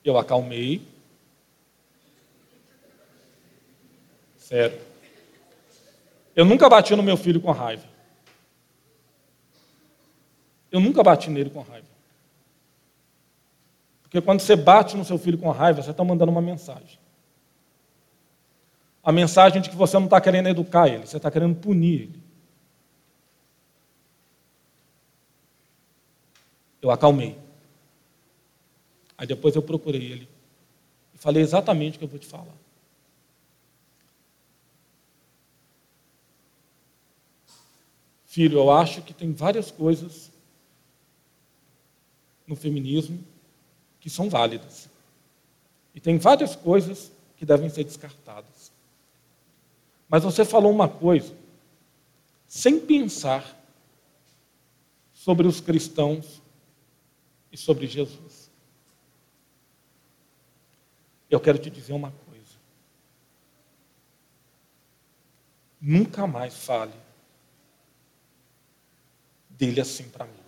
[0.04, 0.82] Eu acalmei.
[4.36, 4.80] Sério.
[6.34, 7.91] Eu nunca bati no meu filho com raiva.
[10.72, 11.86] Eu nunca bati nele com raiva.
[14.02, 16.98] Porque quando você bate no seu filho com raiva, você está mandando uma mensagem.
[19.04, 22.22] A mensagem de que você não está querendo educar ele, você está querendo punir ele.
[26.80, 27.38] Eu acalmei.
[29.18, 30.28] Aí depois eu procurei ele
[31.14, 32.56] e falei exatamente o que eu vou te falar.
[38.26, 40.31] Filho, eu acho que tem várias coisas
[42.46, 43.22] no feminismo
[44.00, 44.88] que são válidas.
[45.94, 48.72] E tem várias coisas que devem ser descartadas.
[50.08, 51.34] Mas você falou uma coisa
[52.46, 53.58] sem pensar
[55.14, 56.42] sobre os cristãos
[57.50, 58.50] e sobre Jesus.
[61.30, 62.56] Eu quero te dizer uma coisa.
[65.80, 66.92] Nunca mais fale
[69.48, 70.41] dele assim para mim.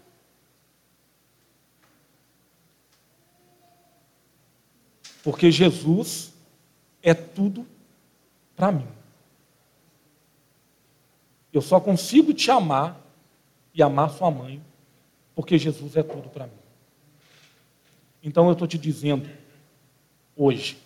[5.24, 6.34] Porque Jesus
[7.02, 7.66] é tudo
[8.54, 8.86] para mim.
[11.50, 13.00] Eu só consigo te amar
[13.72, 14.62] e amar sua mãe,
[15.34, 16.52] porque Jesus é tudo para mim.
[18.22, 19.28] Então eu estou te dizendo
[20.36, 20.76] hoje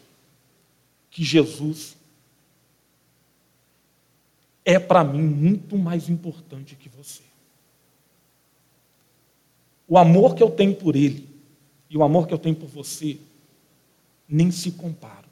[1.11, 1.97] que Jesus
[4.65, 7.23] é para mim muito mais importante que você.
[9.89, 11.29] O amor que eu tenho por Ele
[11.91, 13.19] e o amor que eu tenho por você
[14.29, 15.29] nem se comparam.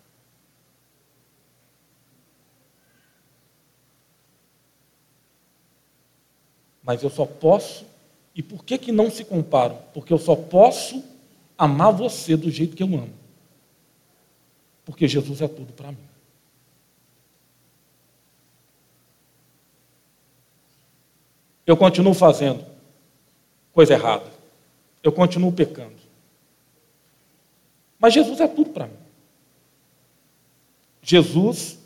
[6.83, 7.85] Mas eu só posso,
[8.35, 9.77] e por que, que não se comparam?
[9.93, 11.05] Porque eu só posso
[11.59, 13.13] amar você do jeito que eu amo.
[14.85, 15.99] Porque Jesus é tudo para mim.
[21.67, 22.65] Eu continuo fazendo
[23.73, 24.37] coisa errada
[25.07, 26.06] eu continuo pecando.
[27.99, 28.97] Mas Jesus é tudo para mim.
[31.03, 31.79] Jesus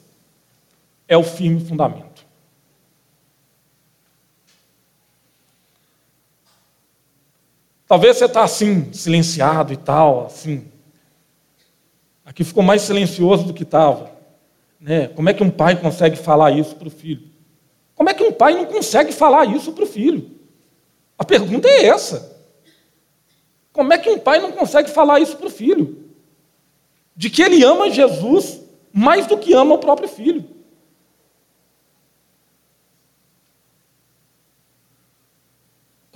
[1.06, 2.24] é o firme fundamento.
[7.86, 10.70] Talvez você está assim, silenciado e tal, assim.
[12.24, 14.12] Aqui ficou mais silencioso do que estava.
[14.80, 15.08] Né?
[15.08, 17.28] Como é que um pai consegue falar isso para o filho?
[17.96, 20.30] Como é que um pai não consegue falar isso para o filho?
[21.18, 22.40] A pergunta é essa.
[23.72, 25.99] Como é que um pai não consegue falar isso para o filho?
[27.20, 30.42] De que ele ama Jesus mais do que ama o próprio filho.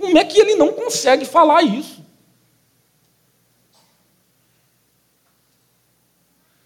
[0.01, 2.03] Como é que ele não consegue falar isso?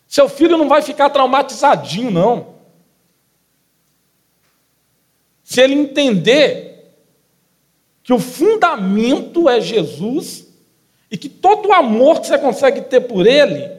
[0.07, 2.55] Seu filho não vai ficar traumatizadinho, não.
[5.42, 6.94] Se ele entender
[8.05, 10.46] que o fundamento é Jesus
[11.11, 13.78] e que todo o amor que você consegue ter por Ele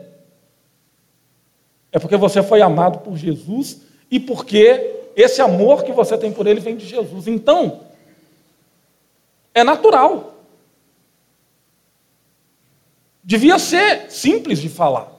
[1.91, 3.81] é porque você foi amado por Jesus
[4.11, 7.27] e porque esse amor que você tem por Ele vem de Jesus.
[7.27, 7.81] Então,
[9.53, 10.35] é natural.
[13.23, 15.11] Devia ser simples de falar.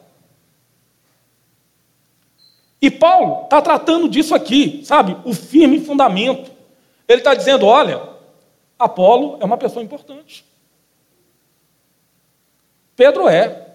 [2.81, 5.17] E Paulo está tratando disso aqui, sabe?
[5.25, 6.51] O firme fundamento.
[7.07, 8.03] Ele está dizendo: olha,
[8.79, 10.45] Apolo é uma pessoa importante.
[12.97, 13.70] Pedro é.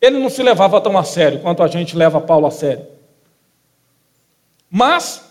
[0.00, 2.86] Ele não se levava tão a sério quanto a gente leva Paulo a sério.
[4.70, 5.22] Mas,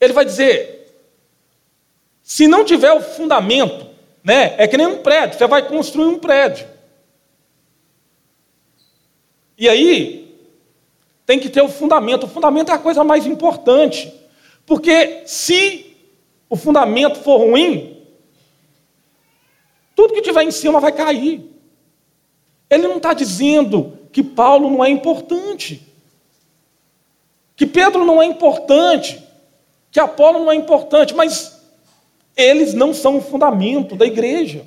[0.00, 0.92] ele vai dizer:
[2.22, 3.86] se não tiver o fundamento,
[4.24, 6.66] né, é que nem um prédio, você vai construir um prédio.
[9.56, 10.36] E aí,
[11.24, 12.24] tem que ter o fundamento.
[12.24, 14.12] O fundamento é a coisa mais importante.
[14.66, 15.96] Porque se
[16.48, 17.92] o fundamento for ruim,
[19.94, 21.51] Tudo que tiver em cima vai cair.
[22.72, 25.86] Ele não está dizendo que Paulo não é importante,
[27.54, 29.22] que Pedro não é importante,
[29.90, 31.60] que Apolo não é importante, mas
[32.34, 34.66] eles não são o fundamento da igreja.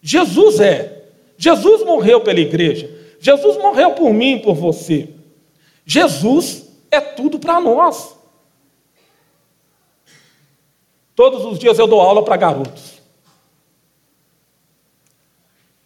[0.00, 1.04] Jesus é.
[1.38, 2.90] Jesus morreu pela igreja.
[3.20, 5.08] Jesus morreu por mim, por você.
[5.86, 8.16] Jesus é tudo para nós.
[11.14, 13.01] Todos os dias eu dou aula para garotos.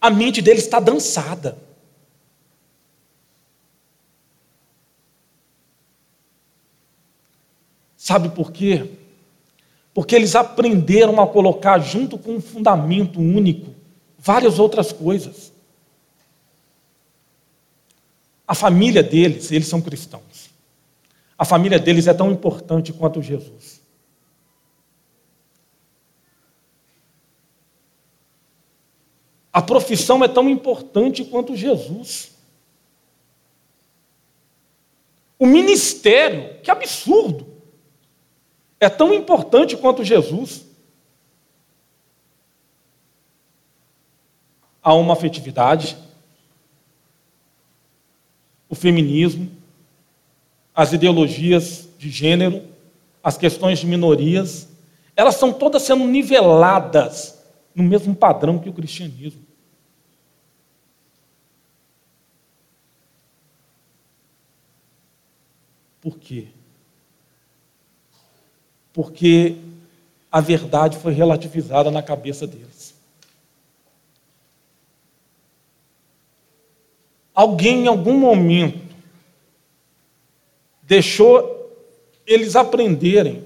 [0.06, 1.58] A mente deles está dançada.
[7.96, 8.88] Sabe por quê?
[9.92, 13.74] Porque eles aprenderam a colocar junto com um fundamento único
[14.16, 15.52] várias outras coisas.
[18.46, 20.50] A família deles, eles são cristãos.
[21.36, 23.75] A família deles é tão importante quanto Jesus.
[29.56, 32.30] A profissão é tão importante quanto Jesus.
[35.38, 37.46] O ministério, que absurdo,
[38.78, 40.66] é tão importante quanto Jesus.
[44.82, 45.96] Há uma afetividade,
[48.68, 49.50] o feminismo,
[50.74, 52.62] as ideologias de gênero,
[53.24, 54.68] as questões de minorias,
[55.16, 57.42] elas são todas sendo niveladas
[57.74, 59.45] no mesmo padrão que o cristianismo.
[66.06, 66.46] Por quê?
[68.92, 69.56] Porque
[70.30, 72.94] a verdade foi relativizada na cabeça deles.
[77.34, 78.94] Alguém em algum momento
[80.80, 81.76] deixou
[82.24, 83.42] eles aprenderem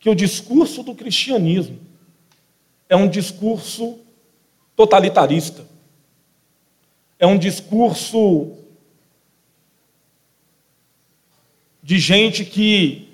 [0.00, 1.78] que o discurso do cristianismo
[2.88, 3.96] é um discurso
[4.74, 5.64] totalitarista,
[7.16, 8.60] é um discurso
[11.82, 13.08] de gente que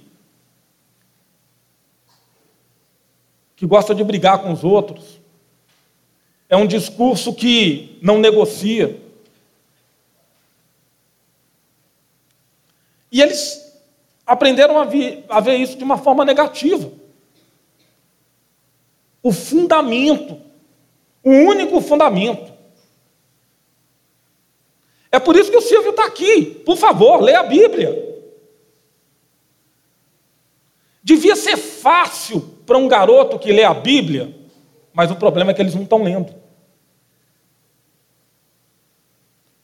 [3.58, 5.18] que gosta de brigar com os outros.
[6.48, 9.02] É um discurso que não negocia.
[13.10, 13.76] E eles
[14.24, 16.88] aprenderam a, ver, a ver isso de uma forma negativa.
[19.20, 20.40] O fundamento,
[21.24, 22.52] o único fundamento.
[25.10, 26.44] É por isso que o Silvio está aqui.
[26.44, 28.07] Por favor, leia a Bíblia.
[31.08, 34.36] Devia ser fácil para um garoto que lê a Bíblia,
[34.92, 36.34] mas o problema é que eles não estão lendo.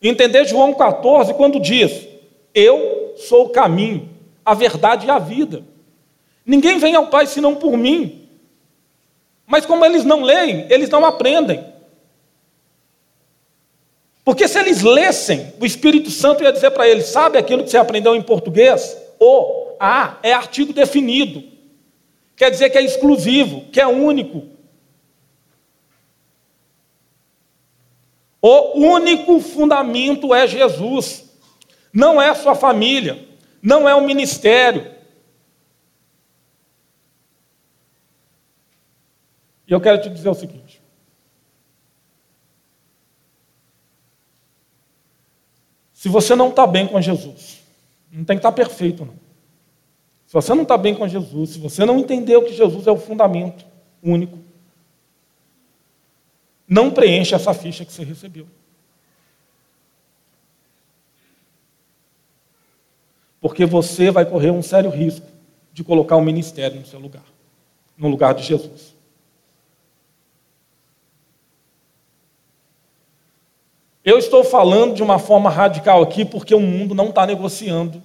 [0.01, 2.09] Entender João 14 quando diz:
[2.55, 4.09] Eu sou o caminho,
[4.43, 5.63] a verdade e a vida.
[6.47, 8.27] Ninguém vem ao Pai senão por mim.
[9.47, 11.63] Mas como eles não leem, eles não aprendem.
[14.25, 17.77] Porque se eles lessem, o Espírito Santo ia dizer para eles: sabe aquilo que você
[17.77, 18.97] aprendeu em português?
[19.21, 21.43] O a é artigo definido.
[22.37, 24.49] Quer dizer que é exclusivo, que é único.
[28.41, 31.25] O único fundamento é Jesus.
[31.93, 33.27] Não é sua família,
[33.63, 34.93] não é o ministério.
[39.67, 40.83] E eu quero te dizer o seguinte:
[45.93, 47.63] se você não está bem com Jesus,
[48.13, 49.24] não tem que estar tá perfeito, não.
[50.35, 52.97] Se você não está bem com Jesus, se você não entendeu que Jesus é o
[52.97, 53.65] fundamento
[54.03, 54.37] único,
[56.67, 58.45] não preencha essa ficha que você recebeu.
[63.41, 65.25] Porque você vai correr um sério risco
[65.73, 67.25] de colocar o um ministério no seu lugar,
[67.97, 68.93] no lugar de Jesus.
[74.05, 78.03] Eu estou falando de uma forma radical aqui porque o mundo não está negociando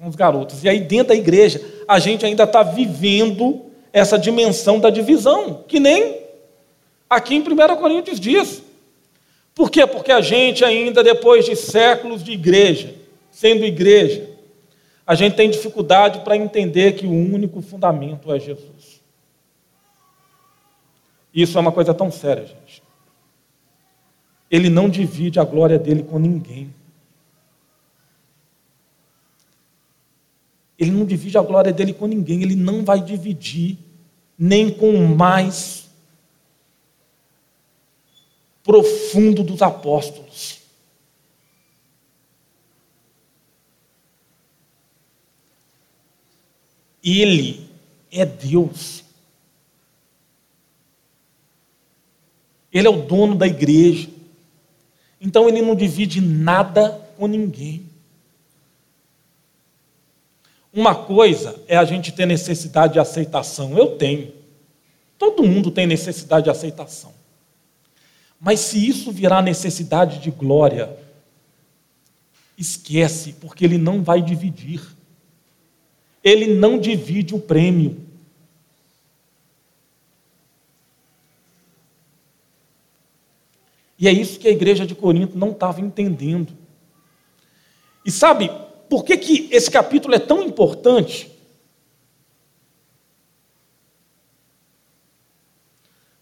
[0.00, 0.64] com os garotos.
[0.64, 5.78] E aí, dentro da igreja, a gente ainda está vivendo essa dimensão da divisão, que
[5.78, 6.22] nem
[7.08, 8.62] aqui em 1 Coríntios diz.
[9.54, 9.86] Por quê?
[9.86, 12.94] Porque a gente ainda, depois de séculos de igreja,
[13.30, 14.26] sendo igreja,
[15.06, 19.02] a gente tem dificuldade para entender que o único fundamento é Jesus.
[21.34, 22.82] Isso é uma coisa tão séria, gente.
[24.50, 26.72] Ele não divide a glória dele com ninguém.
[30.80, 33.76] Ele não divide a glória dele com ninguém, ele não vai dividir
[34.38, 35.90] nem com o mais
[38.64, 40.60] profundo dos apóstolos.
[47.04, 47.68] Ele
[48.10, 49.04] é Deus.
[52.72, 54.08] Ele é o dono da igreja.
[55.20, 57.89] Então ele não divide nada com ninguém.
[60.72, 63.76] Uma coisa é a gente ter necessidade de aceitação.
[63.76, 64.32] Eu tenho.
[65.18, 67.12] Todo mundo tem necessidade de aceitação.
[68.40, 70.96] Mas se isso virar necessidade de glória,
[72.56, 74.80] esquece, porque ele não vai dividir.
[76.22, 78.08] Ele não divide o prêmio.
[83.98, 86.54] E é isso que a igreja de Corinto não estava entendendo.
[88.04, 88.50] E sabe
[88.90, 91.30] por que, que esse capítulo é tão importante?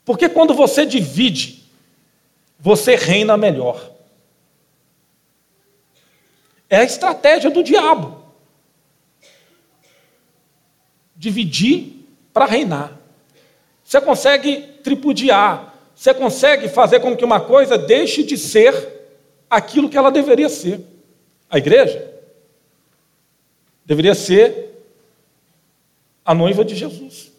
[0.05, 1.65] Porque quando você divide,
[2.61, 3.91] você reina melhor.
[6.69, 8.23] É a estratégia do diabo.
[11.17, 12.05] Dividir
[12.35, 12.99] para reinar.
[13.83, 19.09] Você consegue tripudiar, você consegue fazer com que uma coisa deixe de ser
[19.49, 20.85] aquilo que ela deveria ser.
[21.49, 22.18] A igreja
[23.89, 24.85] deveria ser
[26.23, 27.33] a noiva de Jesus.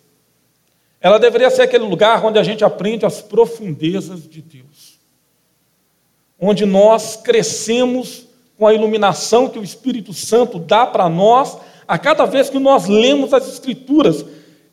[1.00, 4.98] Ela deveria ser aquele lugar onde a gente aprende as profundezas de Deus.
[6.40, 8.26] Onde nós crescemos
[8.58, 11.56] com a iluminação que o Espírito Santo dá para nós
[11.88, 14.26] a cada vez que nós lemos as Escrituras.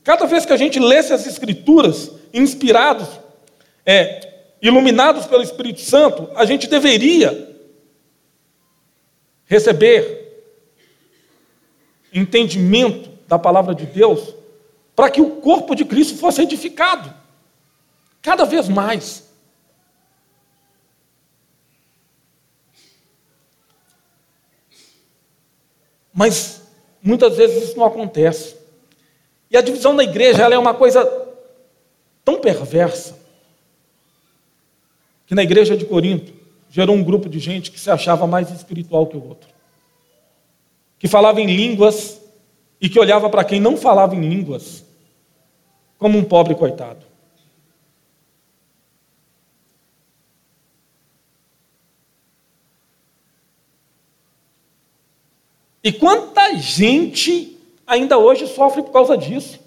[0.02, 3.06] Cada vez que a gente lesse as Escrituras, inspirados
[3.84, 7.54] é, iluminados pelo Espírito Santo, a gente deveria
[9.44, 10.25] receber
[12.18, 14.34] entendimento da palavra de Deus
[14.94, 17.12] para que o corpo de Cristo fosse edificado
[18.22, 19.26] cada vez mais.
[26.12, 26.62] Mas
[27.02, 28.56] muitas vezes isso não acontece.
[29.50, 31.04] E a divisão da igreja é uma coisa
[32.24, 33.16] tão perversa
[35.26, 36.32] que na igreja de Corinto
[36.70, 39.48] gerou um grupo de gente que se achava mais espiritual que o outro,
[40.98, 42.20] que falava em línguas
[42.80, 44.84] e que olhava para quem não falava em línguas
[45.98, 47.04] como um pobre coitado.
[55.82, 59.60] E quanta gente ainda hoje sofre por causa disso.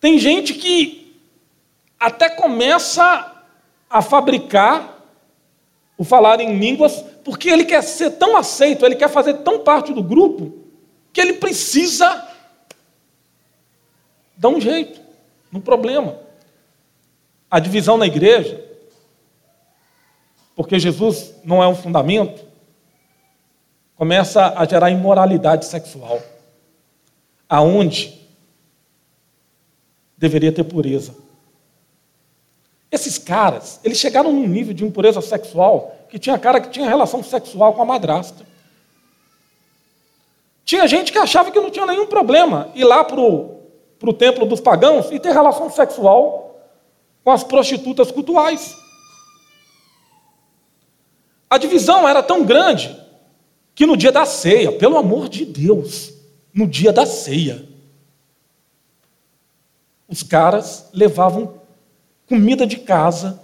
[0.00, 1.20] Tem gente que
[2.00, 3.44] até começa
[3.88, 4.91] a fabricar
[6.02, 9.92] o falar em línguas, porque ele quer ser tão aceito, ele quer fazer tão parte
[9.92, 10.52] do grupo,
[11.12, 12.28] que ele precisa
[14.36, 15.00] dar um jeito
[15.52, 16.18] no problema.
[17.48, 18.68] A divisão na igreja,
[20.56, 22.44] porque Jesus não é um fundamento,
[23.94, 26.20] começa a gerar imoralidade sexual,
[27.48, 28.26] aonde
[30.18, 31.14] deveria ter pureza.
[32.92, 37.24] Esses caras, eles chegaram num nível de impureza sexual que tinha cara que tinha relação
[37.24, 38.44] sexual com a madrasta.
[40.62, 44.60] Tinha gente que achava que não tinha nenhum problema ir lá para o templo dos
[44.60, 46.60] pagãos e ter relação sexual
[47.24, 48.76] com as prostitutas cultuais.
[51.48, 52.94] A divisão era tão grande
[53.74, 56.12] que no dia da ceia, pelo amor de Deus,
[56.52, 57.66] no dia da ceia,
[60.06, 61.61] os caras levavam
[62.32, 63.42] comida de casa.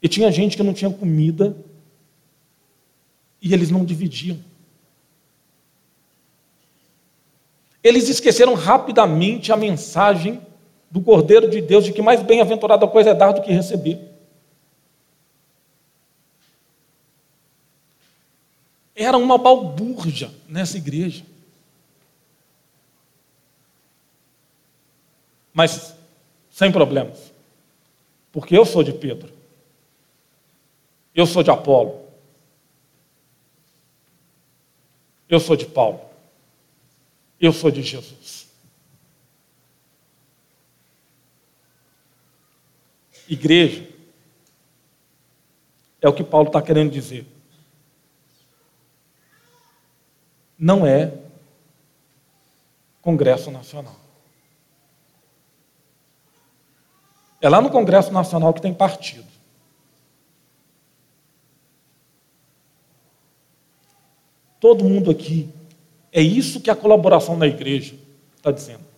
[0.00, 1.56] E tinha gente que não tinha comida
[3.42, 4.38] e eles não dividiam.
[7.82, 10.40] Eles esqueceram rapidamente a mensagem
[10.88, 13.98] do Cordeiro de Deus de que mais bem-aventurada coisa é dar do que receber.
[18.94, 21.24] Era uma balbúrdia nessa igreja.
[25.58, 25.92] Mas
[26.52, 27.32] sem problemas.
[28.30, 29.34] Porque eu sou de Pedro.
[31.12, 32.08] Eu sou de Apolo.
[35.28, 36.00] Eu sou de Paulo.
[37.40, 38.46] Eu sou de Jesus.
[43.28, 43.84] Igreja
[46.00, 47.26] é o que Paulo está querendo dizer.
[50.56, 51.12] Não é
[53.02, 54.07] Congresso Nacional.
[57.40, 59.26] É lá no Congresso Nacional que tem partido.
[64.60, 65.48] Todo mundo aqui.
[66.12, 67.94] É isso que a colaboração da igreja
[68.36, 68.88] está dizendo.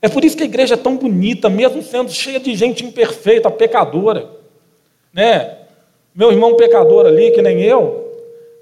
[0.00, 3.50] É por isso que a igreja é tão bonita, mesmo sendo cheia de gente imperfeita,
[3.50, 4.30] pecadora.
[5.12, 5.58] Né?
[6.14, 8.08] Meu irmão pecador ali, que nem eu,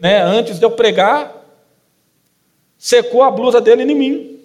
[0.00, 0.22] né?
[0.22, 1.44] antes de eu pregar,
[2.78, 4.35] secou a blusa dele em mim.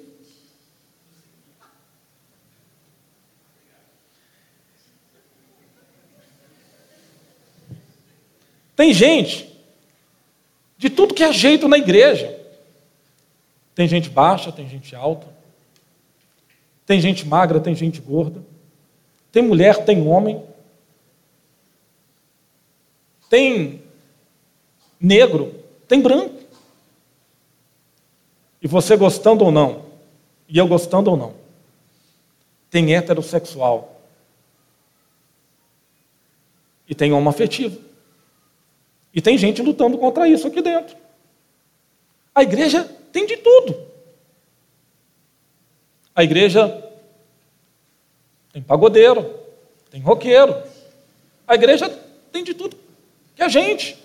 [8.81, 9.47] Tem gente
[10.75, 12.35] de tudo que é jeito na igreja.
[13.75, 15.27] Tem gente baixa, tem gente alta.
[16.83, 18.43] Tem gente magra, tem gente gorda.
[19.31, 20.43] Tem mulher, tem homem.
[23.29, 23.83] Tem
[24.99, 26.41] negro, tem branco.
[28.63, 29.85] E você gostando ou não,
[30.49, 31.35] e eu gostando ou não,
[32.71, 34.01] tem heterossexual
[36.89, 37.90] e tem homoafetivo.
[39.13, 40.95] E tem gente lutando contra isso aqui dentro.
[42.33, 43.87] A igreja tem de tudo.
[46.15, 46.89] A igreja
[48.53, 49.39] tem pagodeiro,
[49.89, 50.55] tem roqueiro.
[51.47, 51.89] A igreja
[52.31, 52.77] tem de tudo
[53.35, 53.97] que a gente.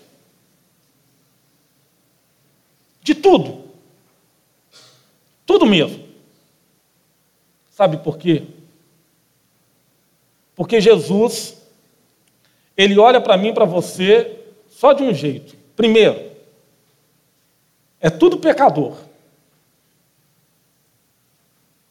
[3.03, 3.65] De tudo.
[5.45, 6.05] Tudo mesmo.
[7.71, 8.45] Sabe por quê?
[10.57, 11.63] Porque Jesus,
[12.77, 14.36] ele olha para mim, para você,
[14.77, 15.57] só de um jeito.
[15.75, 16.33] Primeiro,
[17.99, 18.95] é tudo pecador.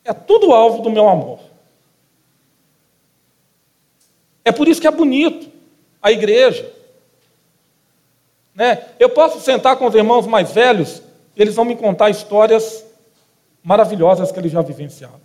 [0.03, 1.39] É tudo alvo do meu amor.
[4.43, 5.51] É por isso que é bonito
[5.99, 6.71] a igreja.
[8.53, 8.85] Né?
[8.99, 11.01] Eu posso sentar com os irmãos mais velhos,
[11.35, 12.85] eles vão me contar histórias
[13.63, 15.19] maravilhosas que eles já vivenciaram.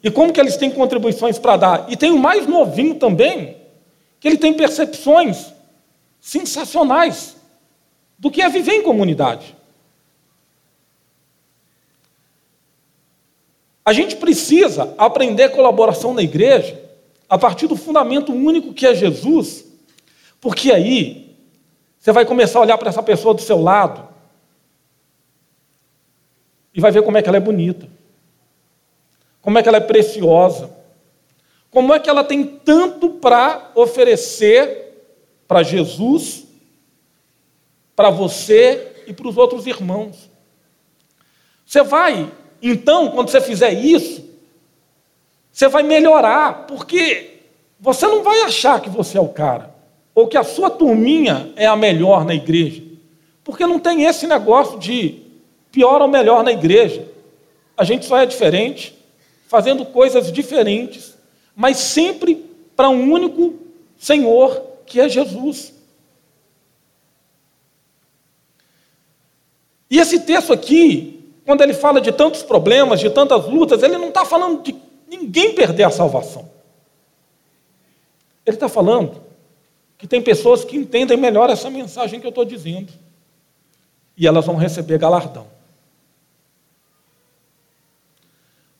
[0.00, 1.86] E como que eles têm contribuições para dar.
[1.90, 3.56] E tem o mais novinho também,
[4.20, 5.55] que ele tem percepções
[6.26, 7.36] sensacionais
[8.18, 9.54] do que é viver em comunidade.
[13.84, 16.82] A gente precisa aprender colaboração na igreja
[17.28, 19.66] a partir do fundamento único que é Jesus,
[20.40, 21.32] porque aí
[21.96, 24.08] você vai começar a olhar para essa pessoa do seu lado
[26.74, 27.88] e vai ver como é que ela é bonita,
[29.40, 30.74] como é que ela é preciosa,
[31.70, 34.85] como é que ela tem tanto para oferecer
[35.46, 36.44] para Jesus,
[37.94, 40.30] para você e para os outros irmãos.
[41.64, 42.30] Você vai,
[42.62, 44.24] então, quando você fizer isso,
[45.50, 47.40] você vai melhorar, porque
[47.80, 49.74] você não vai achar que você é o cara,
[50.14, 52.82] ou que a sua turminha é a melhor na igreja,
[53.42, 55.22] porque não tem esse negócio de
[55.72, 57.06] pior ou melhor na igreja.
[57.76, 58.96] A gente só é diferente,
[59.46, 61.16] fazendo coisas diferentes,
[61.54, 62.44] mas sempre
[62.74, 63.54] para um único
[63.98, 65.74] Senhor que é Jesus.
[69.90, 74.08] E esse texto aqui, quando ele fala de tantos problemas, de tantas lutas, ele não
[74.08, 74.74] está falando de
[75.06, 76.50] ninguém perder a salvação.
[78.44, 79.22] Ele está falando
[79.98, 82.92] que tem pessoas que entendem melhor essa mensagem que eu estou dizendo.
[84.16, 85.46] E elas vão receber galardão.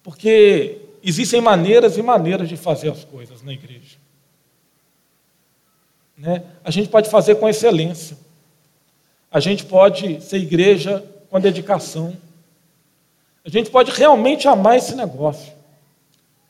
[0.03, 3.96] Porque existem maneiras e maneiras de fazer as coisas na igreja
[6.17, 8.17] né, a gente pode fazer com excelência.
[9.31, 12.17] A gente pode ser igreja com dedicação.
[13.45, 15.53] A gente pode realmente amar esse negócio.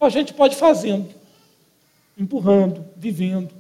[0.01, 1.09] A gente pode fazendo,
[2.17, 3.53] empurrando, vivendo.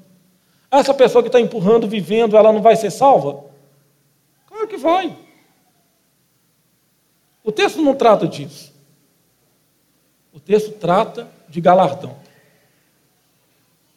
[0.70, 3.44] Ah, essa pessoa que está empurrando, vivendo, ela não vai ser salva?
[4.46, 5.16] Claro que vai.
[7.42, 8.72] O texto não trata disso.
[10.32, 12.16] O texto trata de galardão.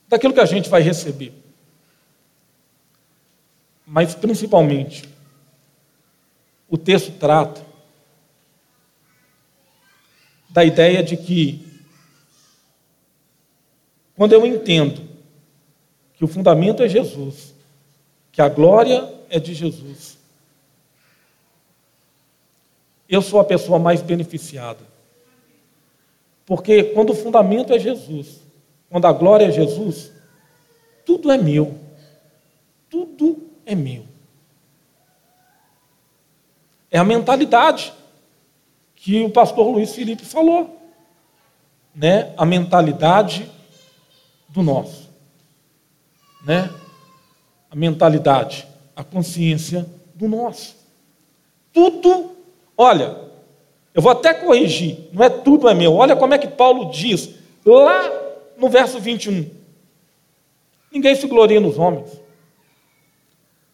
[0.08, 1.34] Daquilo que a gente vai receber
[3.92, 5.10] mas principalmente,
[6.70, 7.66] o texto trata
[10.48, 11.68] da ideia de que,
[14.16, 15.02] quando eu entendo
[16.14, 17.56] que o fundamento é Jesus,
[18.32, 20.20] que a glória é de Jesus,
[23.10, 24.86] eu sou a pessoa mais beneficiada.
[26.46, 28.40] Porque quando o fundamento é Jesus,
[28.88, 30.12] quando a glória é Jesus,
[31.04, 31.89] tudo é meu.
[33.70, 34.04] É meu.
[36.90, 37.94] É a mentalidade
[38.96, 40.76] que o pastor Luiz Felipe falou,
[41.94, 42.34] né?
[42.36, 43.48] A mentalidade
[44.48, 45.08] do nosso,
[46.44, 46.68] né?
[47.70, 50.76] A mentalidade, a consciência do nosso.
[51.72, 52.32] Tudo,
[52.76, 53.20] olha,
[53.94, 55.94] eu vou até corrigir, não é tudo é meu.
[55.94, 58.12] Olha como é que Paulo diz lá
[58.58, 59.48] no verso 21.
[60.92, 62.29] Ninguém se gloria nos homens.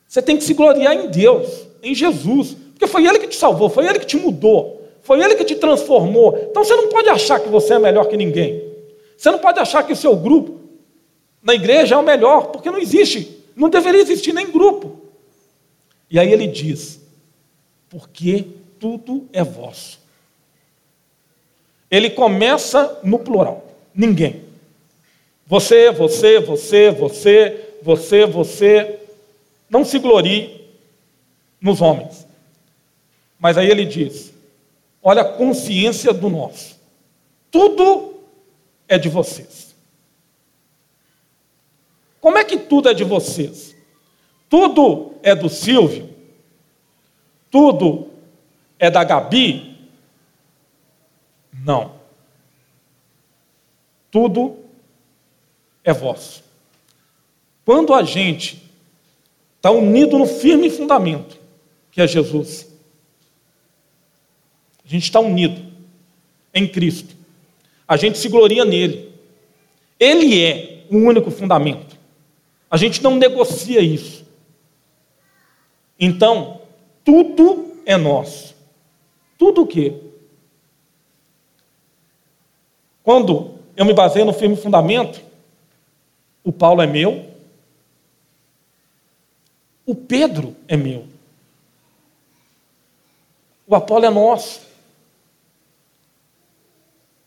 [0.08, 3.70] Você tem que se gloriar em Deus, em Jesus, porque foi Ele que te salvou,
[3.70, 6.38] foi Ele que te mudou, foi Ele que te transformou.
[6.50, 8.64] Então você não pode achar que você é melhor que ninguém.
[9.18, 10.60] Você não pode achar que o seu grupo
[11.42, 15.00] na igreja é o melhor, porque não existe, não deveria existir nem grupo.
[16.10, 17.00] E aí ele diz:
[17.90, 18.46] porque
[18.80, 20.00] tudo é vosso.
[21.90, 24.44] Ele começa no plural: ninguém.
[25.48, 29.00] Você, você, você, você, você, você,
[29.70, 30.70] não se glorie
[31.60, 32.28] nos homens.
[33.40, 34.34] Mas aí ele diz:
[35.02, 36.80] olha a consciência do nosso.
[37.52, 38.20] Tudo
[38.88, 39.76] é de vocês.
[42.20, 43.76] Como é que tudo é de vocês?
[44.50, 46.10] Tudo é do Silvio?
[47.52, 48.10] Tudo
[48.80, 49.90] é da Gabi?
[51.54, 51.94] Não.
[54.10, 54.58] Tudo
[55.84, 56.44] é vosso.
[57.64, 58.65] Quando a gente
[59.66, 61.40] está unido no firme fundamento,
[61.90, 62.72] que é Jesus,
[64.86, 65.60] a gente está unido
[66.54, 67.16] em Cristo,
[67.88, 69.12] a gente se gloria nele,
[70.00, 71.98] ele é o único fundamento,
[72.70, 74.24] a gente não negocia isso.
[76.00, 76.62] Então,
[77.04, 78.54] tudo é nosso.
[79.36, 79.96] Tudo o quê?
[83.02, 85.22] Quando eu me baseio no firme fundamento,
[86.44, 87.35] o Paulo é meu,
[89.86, 91.08] o Pedro é meu,
[93.68, 94.62] o Apolo é nosso,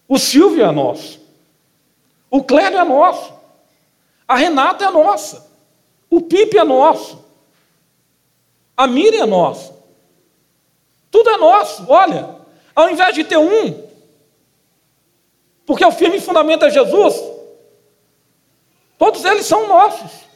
[0.06, 1.20] o Silvio é nosso,
[2.30, 3.32] o Clério é nosso,
[4.26, 5.50] a Renata é nossa,
[6.10, 7.24] o Pipe é nosso,
[8.76, 9.76] a Miriam é nossa,
[11.10, 11.84] tudo é nosso.
[11.88, 12.36] Olha,
[12.74, 13.88] ao invés de ter um,
[15.64, 17.14] porque o firme fundamento é Jesus,
[18.98, 20.27] Todos eles são nossos.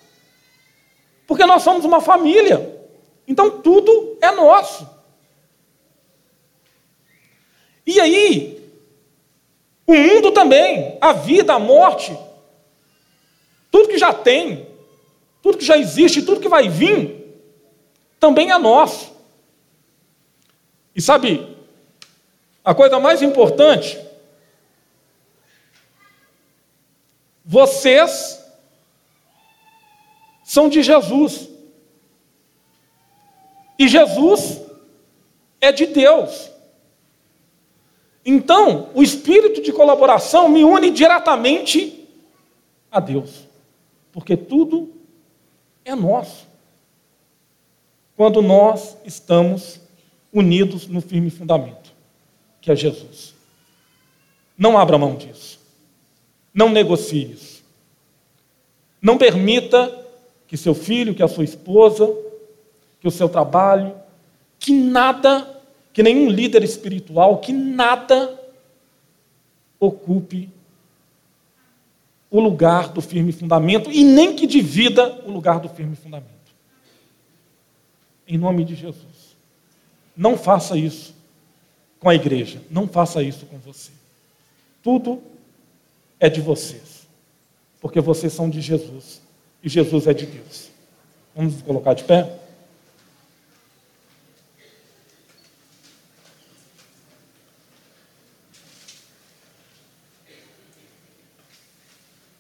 [1.33, 2.79] Porque nós somos uma família.
[3.27, 4.87] Então tudo é nosso.
[7.87, 8.71] E aí,
[9.87, 12.15] o mundo também, a vida, a morte,
[13.71, 14.69] tudo que já tem,
[15.41, 17.35] tudo que já existe, tudo que vai vir,
[18.21, 19.11] também é nosso.
[20.95, 21.57] E sabe,
[22.63, 23.99] a coisa mais importante,
[27.43, 28.32] vocês
[30.53, 31.49] são de Jesus.
[33.79, 34.61] E Jesus
[35.59, 36.51] é de Deus.
[38.23, 42.07] Então, o espírito de colaboração me une diretamente
[42.91, 43.49] a Deus,
[44.13, 44.93] porque tudo
[45.87, 46.47] é nosso.
[48.15, 49.81] Quando nós estamos
[50.31, 51.95] unidos no firme fundamento,
[52.61, 53.35] que é Jesus.
[54.59, 55.59] Não abra mão disso.
[56.53, 57.65] Não negocie isso.
[59.01, 60.02] Não permita
[60.53, 62.15] que seu filho, que a sua esposa,
[63.01, 63.95] que o seu trabalho,
[64.59, 65.49] que nada,
[65.95, 68.39] que nenhum líder espiritual, que nada
[69.81, 70.51] ocupe
[72.31, 76.29] o lugar do firme fundamento e nem que divida o lugar do firme fundamento.
[78.29, 79.35] Em nome de Jesus.
[80.15, 81.15] Não faça isso
[81.99, 83.91] com a igreja, não faça isso com você.
[84.83, 85.23] Tudo
[86.21, 87.09] é de vocês,
[87.81, 89.22] porque vocês são de Jesus
[89.63, 90.71] e Jesus é de Deus.
[91.35, 92.39] Vamos nos colocar de pé?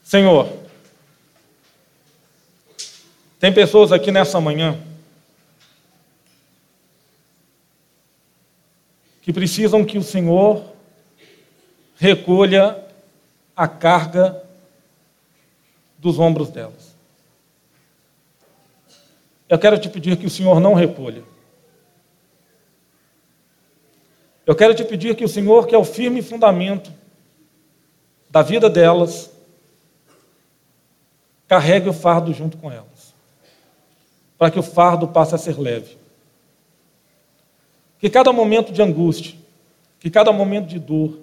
[0.03, 0.53] Senhor,
[3.41, 4.79] tem pessoas aqui nessa manhã
[9.23, 10.71] que precisam que o Senhor
[11.97, 12.85] recolha
[13.57, 14.43] a carga
[15.97, 16.92] dos ombros delas.
[19.53, 21.23] Eu quero te pedir que o Senhor não recolha.
[24.47, 26.91] Eu quero te pedir que o Senhor, que é o firme fundamento
[28.31, 29.31] da vida delas,
[31.47, 33.15] carregue o fardo junto com elas,
[34.39, 35.99] para que o fardo passe a ser leve.
[37.99, 39.35] Que cada momento de angústia,
[40.01, 41.19] que cada momento de dor,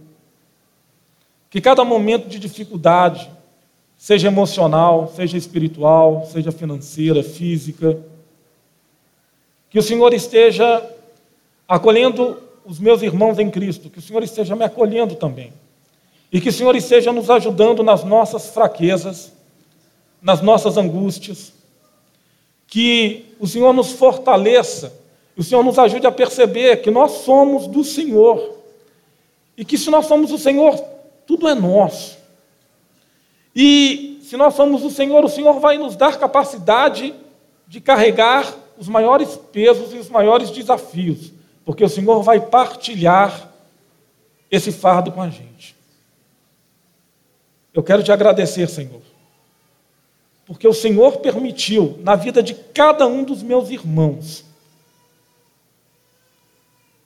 [1.50, 3.28] que cada momento de dificuldade,
[3.98, 8.00] seja emocional, seja espiritual, seja financeira, física,
[9.70, 10.84] que o Senhor esteja
[11.68, 15.54] acolhendo os meus irmãos em Cristo, que o Senhor esteja me acolhendo também.
[16.32, 19.34] E que o Senhor esteja nos ajudando nas nossas fraquezas,
[20.22, 21.54] nas nossas angústias.
[22.68, 24.94] Que o Senhor nos fortaleça,
[25.36, 28.58] o Senhor nos ajude a perceber que nós somos do Senhor.
[29.58, 30.80] E que se nós somos do Senhor,
[31.26, 32.18] tudo é nosso.
[33.56, 37.14] E se nós somos do Senhor, o Senhor vai nos dar capacidade
[37.68, 41.34] de carregar os maiores pesos e os maiores desafios,
[41.66, 43.52] porque o Senhor vai partilhar
[44.50, 45.76] esse fardo com a gente.
[47.74, 49.02] Eu quero te agradecer, Senhor,
[50.46, 54.46] porque o Senhor permitiu na vida de cada um dos meus irmãos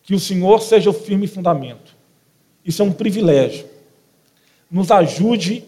[0.03, 1.95] que o Senhor seja o firme fundamento.
[2.63, 3.65] Isso é um privilégio.
[4.69, 5.63] Nos ajude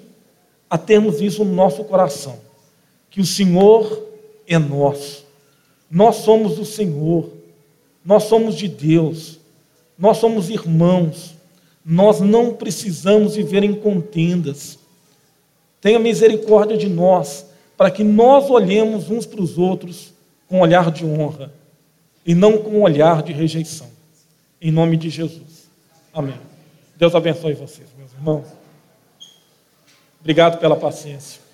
[0.69, 2.39] a termos isso no nosso coração.
[3.09, 4.03] que o Senhor
[4.45, 5.24] é nosso.
[5.89, 7.29] Nós somos do Senhor.
[8.03, 9.39] Nós somos de Deus.
[9.97, 11.35] Nós somos irmãos.
[11.85, 14.79] Nós não precisamos viver em contendas.
[15.79, 17.45] Tenha misericórdia de nós,
[17.77, 20.13] para que nós olhemos uns para os outros
[20.47, 21.53] com olhar de honra
[22.25, 23.87] e não com olhar de rejeição.
[24.59, 25.69] Em nome de Jesus.
[26.11, 26.39] Amém.
[26.97, 28.47] Deus abençoe vocês, meus irmãos.
[30.19, 31.44] Obrigado pela paciência.